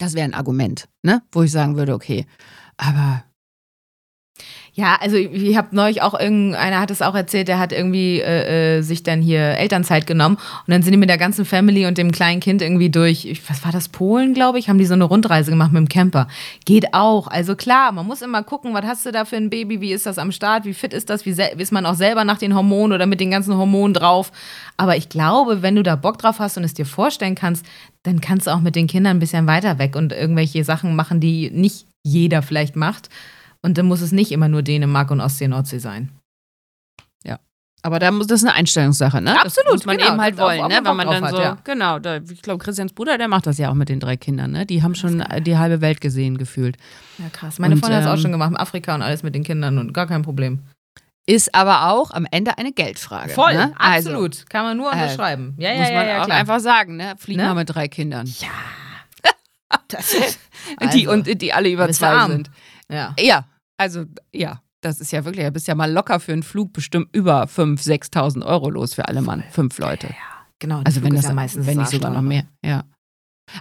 Das 0.00 0.14
wäre 0.14 0.24
ein 0.24 0.32
Argument, 0.34 0.88
ne? 1.02 1.22
Wo 1.30 1.42
ich 1.42 1.52
sagen 1.52 1.76
würde, 1.76 1.92
okay. 1.92 2.24
Aber 2.78 3.22
Ja, 4.72 4.96
also 5.00 5.16
ich 5.16 5.56
habe 5.56 5.74
neulich 5.74 6.00
auch 6.00 6.18
irgendeiner 6.18 6.80
hat 6.80 6.90
es 6.90 7.02
auch 7.02 7.14
erzählt, 7.14 7.48
der 7.48 7.58
hat 7.58 7.72
irgendwie 7.72 8.20
äh, 8.20 8.78
äh, 8.78 8.82
sich 8.82 9.02
dann 9.02 9.20
hier 9.20 9.40
Elternzeit 9.40 10.06
genommen 10.06 10.36
und 10.36 10.72
dann 10.72 10.82
sind 10.82 10.92
die 10.92 10.98
mit 10.98 11.10
der 11.10 11.18
ganzen 11.18 11.44
Family 11.44 11.86
und 11.86 11.98
dem 11.98 12.12
kleinen 12.12 12.40
Kind 12.40 12.62
irgendwie 12.62 12.88
durch, 12.88 13.42
was 13.48 13.64
war 13.64 13.72
das, 13.72 13.88
Polen, 13.88 14.32
glaube 14.32 14.58
ich, 14.58 14.68
haben 14.68 14.78
die 14.78 14.86
so 14.86 14.94
eine 14.94 15.04
Rundreise 15.04 15.50
gemacht 15.50 15.72
mit 15.72 15.80
dem 15.80 15.88
Camper. 15.88 16.28
Geht 16.64 16.94
auch. 16.94 17.26
Also 17.26 17.56
klar, 17.56 17.90
man 17.90 18.06
muss 18.06 18.22
immer 18.22 18.44
gucken, 18.44 18.72
was 18.72 18.84
hast 18.84 19.04
du 19.06 19.10
da 19.10 19.24
für 19.24 19.36
ein 19.36 19.50
Baby, 19.50 19.80
wie 19.80 19.92
ist 19.92 20.06
das 20.06 20.18
am 20.18 20.30
Start, 20.30 20.64
wie 20.64 20.74
fit 20.74 20.94
ist 20.94 21.10
das, 21.10 21.26
wie 21.26 21.30
ist 21.30 21.72
man 21.72 21.84
auch 21.84 21.96
selber 21.96 22.24
nach 22.24 22.38
den 22.38 22.54
Hormonen 22.54 22.94
oder 22.94 23.06
mit 23.06 23.18
den 23.18 23.32
ganzen 23.32 23.56
Hormonen 23.56 23.92
drauf. 23.92 24.30
Aber 24.76 24.96
ich 24.96 25.08
glaube, 25.08 25.62
wenn 25.62 25.74
du 25.74 25.82
da 25.82 25.96
Bock 25.96 26.18
drauf 26.18 26.38
hast 26.38 26.56
und 26.56 26.64
es 26.64 26.74
dir 26.74 26.86
vorstellen 26.86 27.34
kannst, 27.34 27.66
dann 28.04 28.20
kannst 28.20 28.46
du 28.46 28.52
auch 28.52 28.60
mit 28.60 28.76
den 28.76 28.86
Kindern 28.86 29.16
ein 29.16 29.20
bisschen 29.20 29.46
weiter 29.46 29.78
weg 29.78 29.96
und 29.96 30.12
irgendwelche 30.12 30.62
Sachen 30.64 30.94
machen, 30.94 31.20
die 31.20 31.50
nicht 31.50 31.86
jeder 32.02 32.40
vielleicht 32.42 32.76
macht. 32.76 33.10
Und 33.62 33.78
dann 33.78 33.86
muss 33.86 34.00
es 34.00 34.12
nicht 34.12 34.32
immer 34.32 34.48
nur 34.48 34.62
Dänemark 34.62 35.10
und 35.10 35.20
Ostsee, 35.20 35.48
Nordsee 35.48 35.78
sein. 35.78 36.10
Aber 37.82 37.98
da 37.98 38.10
muss 38.10 38.26
das 38.26 38.42
ist 38.42 38.48
eine 38.48 38.56
Einstellungssache, 38.56 39.22
ne? 39.22 39.40
Absolut, 39.40 39.66
das 39.66 39.72
muss 39.72 39.86
man 39.86 39.96
genau. 39.96 40.10
eben 40.12 40.20
halt 40.20 40.36
wollen, 40.36 40.68
ne? 40.68 40.80
Wenn 40.82 40.96
man 40.96 41.06
dann 41.06 41.30
so, 41.30 41.38
hat, 41.38 41.44
ja. 41.44 41.58
genau, 41.64 41.98
da, 41.98 42.16
ich 42.16 42.42
glaube, 42.42 42.62
Christians 42.62 42.92
Bruder, 42.92 43.16
der 43.16 43.28
macht 43.28 43.46
das 43.46 43.56
ja 43.56 43.70
auch 43.70 43.74
mit 43.74 43.88
den 43.88 44.00
drei 44.00 44.16
Kindern, 44.16 44.50
ne? 44.50 44.66
Die 44.66 44.82
haben 44.82 44.94
schon 44.94 45.24
die 45.40 45.56
halbe 45.56 45.80
Welt 45.80 46.00
gesehen 46.00 46.36
gefühlt. 46.36 46.76
Ja, 47.18 47.30
krass. 47.30 47.58
Meine 47.58 47.74
Und, 47.74 47.80
Freundin 47.80 47.98
hat 47.98 48.04
es 48.04 48.10
auch 48.10 48.14
ähm, 48.16 48.20
schon 48.20 48.32
gemacht, 48.32 48.50
in 48.50 48.56
Afrika 48.58 48.94
und 48.94 49.02
alles 49.02 49.22
mit 49.22 49.34
den 49.34 49.44
Kindern 49.44 49.78
und 49.78 49.94
gar 49.94 50.06
kein 50.06 50.22
Problem. 50.22 50.60
Ist 51.26 51.54
aber 51.54 51.90
auch 51.90 52.10
am 52.10 52.26
Ende 52.30 52.58
eine 52.58 52.72
Geldfrage. 52.72 53.28
ne? 53.34 53.72
Also, 53.78 54.10
absolut. 54.10 54.50
Kann 54.50 54.64
man 54.64 54.76
nur 54.76 54.88
äh, 54.88 54.94
unterschreiben. 54.94 55.54
Ja, 55.58 55.72
ja, 55.72 55.78
muss 55.78 55.88
ja, 55.88 55.94
man 55.94 56.06
ja, 56.06 56.20
auch 56.20 56.26
klar. 56.26 56.38
einfach 56.38 56.60
sagen, 56.60 56.96
ne? 56.96 57.14
Flieg 57.16 57.38
Ne? 57.38 57.44
mal 57.44 57.54
mit 57.54 57.74
drei 57.74 57.88
Kindern. 57.88 58.26
Ja. 58.26 58.48
Das 59.86 60.12
ist, 60.14 60.40
die, 60.94 61.06
also, 61.06 61.12
und 61.12 61.42
die 61.42 61.52
alle 61.52 61.68
über 61.68 61.88
zwei 61.90 62.26
sind. 62.26 62.50
Ja. 62.90 63.14
Ja, 63.18 63.44
also 63.78 64.04
ja, 64.34 64.60
das 64.82 65.00
ist 65.00 65.12
ja 65.12 65.24
wirklich, 65.24 65.44
du 65.44 65.52
bist 65.52 65.68
ja 65.68 65.74
mal 65.74 65.90
locker 65.90 66.20
für 66.20 66.32
einen 66.32 66.42
Flug 66.42 66.72
bestimmt 66.72 67.08
über 67.14 67.44
5.000, 67.44 68.12
6.000 68.12 68.44
Euro 68.44 68.70
los 68.70 68.94
für 68.94 69.06
alle 69.08 69.22
Mann, 69.22 69.42
fünf 69.50 69.78
Leute. 69.78 70.08
Genau, 70.58 70.78
der 70.78 70.86
Also 70.86 71.02
wenn 71.02 71.14
das, 71.14 71.24
ja 71.24 71.32
meistens 71.32 71.66
wenn 71.66 71.78
nicht 71.78 71.90
sogar 71.90 72.10
noch 72.10 72.22
mehr, 72.22 72.44
ja. 72.64 72.84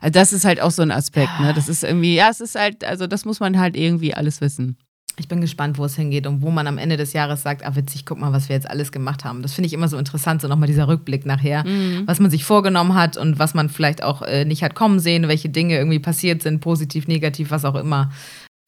Also 0.01 0.11
das 0.11 0.33
ist 0.33 0.45
halt 0.45 0.61
auch 0.61 0.71
so 0.71 0.81
ein 0.83 0.91
Aspekt, 0.91 1.39
ne? 1.39 1.53
Das 1.53 1.67
ist 1.67 1.83
irgendwie, 1.83 2.15
ja, 2.15 2.29
es 2.29 2.41
ist 2.41 2.55
halt, 2.55 2.83
also 2.83 3.07
das 3.07 3.25
muss 3.25 3.39
man 3.39 3.57
halt 3.59 3.75
irgendwie 3.75 4.13
alles 4.13 4.39
wissen. 4.39 4.77
Ich 5.17 5.27
bin 5.27 5.41
gespannt, 5.41 5.77
wo 5.77 5.83
es 5.83 5.95
hingeht 5.95 6.27
und 6.27 6.41
wo 6.41 6.49
man 6.51 6.65
am 6.67 6.77
Ende 6.77 6.95
des 6.95 7.11
Jahres 7.11 7.41
sagt, 7.41 7.65
ah 7.65 7.75
witzig, 7.75 8.05
guck 8.05 8.19
mal, 8.19 8.31
was 8.31 8.47
wir 8.47 8.55
jetzt 8.55 8.69
alles 8.69 8.91
gemacht 8.93 9.25
haben. 9.25 9.41
Das 9.41 9.53
finde 9.53 9.65
ich 9.67 9.73
immer 9.73 9.89
so 9.89 9.97
interessant, 9.97 10.41
so 10.41 10.47
nochmal 10.47 10.67
dieser 10.67 10.87
Rückblick 10.87 11.25
nachher, 11.25 11.65
Mhm. 11.65 12.03
was 12.05 12.19
man 12.21 12.31
sich 12.31 12.45
vorgenommen 12.45 12.93
hat 12.93 13.17
und 13.17 13.37
was 13.39 13.53
man 13.53 13.67
vielleicht 13.67 14.01
auch 14.01 14.21
äh, 14.21 14.45
nicht 14.45 14.63
hat 14.63 14.75
kommen 14.75 14.99
sehen, 14.99 15.27
welche 15.27 15.49
Dinge 15.49 15.75
irgendwie 15.77 15.99
passiert 15.99 16.41
sind, 16.41 16.61
positiv, 16.61 17.07
negativ, 17.07 17.51
was 17.51 17.65
auch 17.65 17.75
immer. 17.75 18.11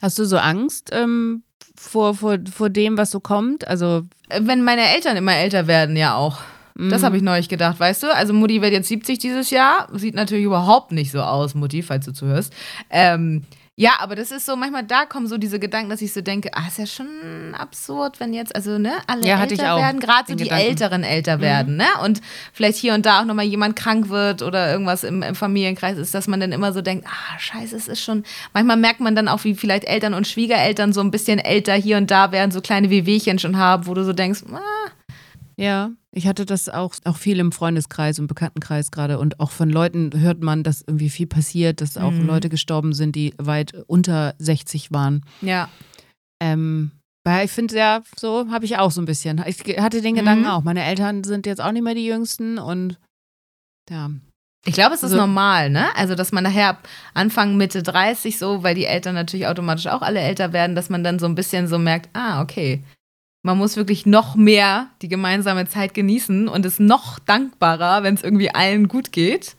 Hast 0.02 0.18
du 0.20 0.26
so 0.26 0.38
Angst 0.38 0.90
ähm, 0.94 1.44
vor, 1.76 2.16
vor, 2.16 2.38
vor 2.54 2.70
dem, 2.70 2.98
was 2.98 3.12
so 3.12 3.20
kommt? 3.20 3.68
Also, 3.68 4.04
Äh, 4.30 4.42
Wenn 4.44 4.64
meine 4.64 4.94
Eltern 4.96 5.18
immer 5.18 5.36
älter 5.36 5.68
werden, 5.68 5.96
ja 5.96 6.16
auch. 6.16 6.40
Das 6.76 7.02
Mhm. 7.02 7.06
habe 7.06 7.18
ich 7.18 7.22
neulich 7.24 7.50
gedacht, 7.50 7.80
weißt 7.80 8.04
du? 8.04 8.16
Also 8.16 8.34
Mutti 8.34 8.62
wird 8.62 8.72
jetzt 8.72 8.88
70 8.88 9.20
dieses 9.20 9.50
Jahr. 9.52 9.88
Sieht 9.94 10.16
natürlich 10.16 10.46
überhaupt 10.46 10.92
nicht 10.94 11.12
so 11.12 11.22
aus, 11.22 11.54
Mutti, 11.54 11.84
falls 11.84 12.06
du 12.06 12.14
zuhörst. 12.14 12.54
Ähm, 12.90 13.44
ja, 13.82 13.94
aber 14.00 14.16
das 14.16 14.32
ist 14.32 14.46
so, 14.46 14.56
manchmal 14.56 14.84
da 14.84 15.06
kommen 15.06 15.26
so 15.28 15.38
diese 15.38 15.60
Gedanken, 15.60 15.90
dass 15.90 16.02
ich 16.02 16.14
so 16.14 16.22
denke, 16.22 16.50
ah, 16.54 16.68
ist 16.68 16.78
ja 16.78 16.86
schon 16.86 17.56
absurd, 17.58 18.20
wenn 18.20 18.34
jetzt, 18.34 18.56
also, 18.56 18.78
ne, 18.78 18.94
alle 19.08 19.26
Ja, 19.26 19.42
älter 19.42 19.76
werden, 19.78 20.00
gerade 20.00 20.32
so 20.32 20.36
die 20.36 20.44
Gedanken. 20.44 20.66
Älteren 20.66 21.04
älter 21.04 21.42
werden, 21.42 21.78
ne? 21.78 21.88
Und 22.04 22.22
vielleicht 22.54 22.78
hier 22.78 22.94
und 22.94 23.06
da 23.06 23.22
auch 23.22 23.26
nochmal 23.26 23.46
jemand 23.46 23.76
krank 23.76 24.10
wird 24.10 24.44
oder 24.44 24.72
irgendwas 24.72 25.04
im, 25.04 25.24
im 25.24 25.34
Familienkreis 25.36 25.98
ist, 25.98 26.14
dass 26.14 26.28
man 26.28 26.40
dann 26.40 26.52
immer 26.52 26.74
so 26.74 26.82
denkt, 26.82 27.08
ah, 27.08 27.40
scheiße, 27.40 27.76
es 27.76 27.88
ist 27.88 28.04
schon, 28.04 28.24
manchmal 28.54 28.78
merkt 28.78 29.00
man 29.00 29.16
dann 29.16 29.28
auch, 29.28 29.44
wie 29.44 29.56
vielleicht 29.56 29.86
Eltern 29.86 30.14
und 30.14 30.28
Schwiegereltern 30.28 30.94
so 30.94 31.02
ein 31.02 31.10
bisschen 31.10 31.40
älter 31.40 31.74
hier 31.74 31.98
und 31.98 32.12
da 32.12 32.32
werden, 32.32 32.52
so 32.52 32.62
kleine 32.62 32.90
Wehwehchen 32.92 33.40
schon 33.40 33.58
haben, 33.58 33.88
wo 33.88 33.94
du 33.94 34.04
so 34.04 34.14
denkst, 34.14 34.44
ah, 34.54 34.92
ja, 35.58 35.90
ich 36.14 36.28
hatte 36.28 36.46
das 36.46 36.68
auch, 36.70 36.94
auch 37.06 37.18
viel 37.18 37.40
im 37.40 37.52
Freundeskreis 37.52 38.20
und 38.20 38.28
Bekanntenkreis 38.28 38.92
gerade 38.92 39.18
und 39.20 39.40
auch 39.40 39.52
von 39.52 39.70
Leuten 39.70 40.12
hört 40.20 40.42
man, 40.42 40.64
dass 40.64 40.82
irgendwie 40.82 41.10
viel 41.10 41.28
passiert, 41.28 41.80
dass 41.82 41.98
auch 41.98 42.12
Mhm. 42.12 42.26
Leute 42.28 42.50
gestorben 42.50 42.94
sind, 42.94 43.16
die 43.16 43.34
weit 43.38 43.74
unter 43.88 44.36
60 44.40 44.92
waren. 44.92 45.24
ja. 45.42 45.70
Ähm, 46.44 46.92
weil 47.24 47.46
ich 47.46 47.52
finde 47.52 47.76
ja, 47.78 48.02
so 48.18 48.50
habe 48.50 48.66
ich 48.66 48.78
auch 48.80 48.90
so 48.90 49.00
ein 49.00 49.06
bisschen. 49.06 49.44
Ich 49.46 49.60
hatte 49.80 50.02
den 50.02 50.16
Gedanken 50.16 50.46
Mhm. 50.46 50.50
auch. 50.50 50.64
Meine 50.64 50.84
Eltern 50.84 51.24
sind 51.24 51.46
jetzt 51.46 51.62
auch 51.62 51.72
nicht 51.72 51.84
mehr 51.84 51.94
die 51.94 52.06
Jüngsten 52.08 52.58
und 52.58 52.98
ja. 53.92 54.10
Ich 54.66 54.74
glaube, 54.74 54.94
es 54.96 55.00
ist 55.04 55.12
Also- 55.12 55.18
normal, 55.18 55.70
ne? 55.70 55.96
Also, 55.96 56.16
dass 56.16 56.32
man 56.32 56.44
nachher 56.44 56.70
ab 56.70 56.88
Anfang 57.14 57.58
Mitte 57.58 57.84
30 57.84 58.40
so, 58.40 58.64
weil 58.64 58.74
die 58.74 58.86
Eltern 58.86 59.14
natürlich 59.16 59.46
automatisch 59.48 59.86
auch 59.88 60.02
alle 60.02 60.20
älter 60.20 60.52
werden, 60.52 60.76
dass 60.76 60.90
man 60.90 61.04
dann 61.04 61.20
so 61.20 61.28
ein 61.28 61.36
bisschen 61.36 61.68
so 61.68 61.78
merkt, 61.78 62.10
ah, 62.14 62.42
okay. 62.42 62.84
Man 63.44 63.58
muss 63.58 63.76
wirklich 63.76 64.06
noch 64.06 64.36
mehr 64.36 64.88
die 65.02 65.08
gemeinsame 65.08 65.68
Zeit 65.68 65.94
genießen 65.94 66.48
und 66.48 66.66
ist 66.66 66.80
noch 66.80 67.18
dankbarer, 67.20 68.04
wenn 68.04 68.14
es 68.16 68.24
irgendwie 68.24 68.52
allen 68.54 68.88
gut 68.88 69.12
geht. 69.12 69.56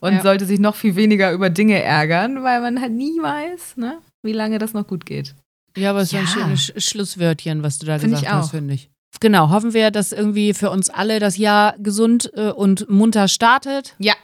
Und 0.00 0.14
Ja. 0.14 0.22
sollte 0.22 0.46
sich 0.46 0.58
noch 0.58 0.74
viel 0.74 0.96
weniger 0.96 1.30
über 1.32 1.48
Dinge 1.50 1.80
ärgern, 1.82 2.42
weil 2.42 2.60
man 2.60 2.80
halt 2.80 2.92
nie 2.92 3.18
weiß, 3.20 3.76
ne, 3.76 3.98
wie 4.22 4.32
lange 4.32 4.58
das 4.58 4.72
noch 4.72 4.86
gut 4.86 5.06
geht. 5.06 5.34
Ja, 5.76 5.90
aber 5.90 6.00
es 6.00 6.12
ist 6.12 6.18
ein 6.18 6.24
Ja. 6.24 6.30
schönes 6.30 6.60
Sch- 6.60 6.90
Schlusswörtchen, 6.90 7.62
was 7.62 7.78
du 7.78 7.86
da 7.86 7.98
Find 7.98 8.14
gesagt 8.14 8.32
hast, 8.32 8.50
finde 8.50 8.74
ich. 8.74 8.90
Genau, 9.20 9.50
hoffen 9.50 9.74
wir, 9.74 9.90
dass 9.90 10.12
irgendwie 10.12 10.54
für 10.54 10.70
uns 10.70 10.88
alle 10.90 11.20
das 11.20 11.36
Jahr 11.36 11.76
gesund 11.78 12.30
äh, 12.34 12.50
und 12.50 12.88
munter 12.90 13.28
startet 13.28 13.94
Ja. 13.98 14.14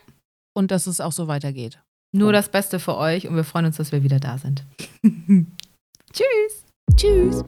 und 0.55 0.71
dass 0.71 0.87
es 0.87 1.01
auch 1.01 1.13
so 1.13 1.29
weitergeht. 1.29 1.79
Nur 2.13 2.33
das 2.33 2.49
Beste 2.49 2.79
für 2.81 2.97
euch 2.97 3.29
und 3.29 3.37
wir 3.37 3.45
freuen 3.45 3.67
uns, 3.67 3.77
dass 3.77 3.93
wir 3.93 4.03
wieder 4.03 4.19
da 4.19 4.39
sind. 4.39 4.65
Tschüss. 6.13 6.65
Tschüss. 6.97 7.45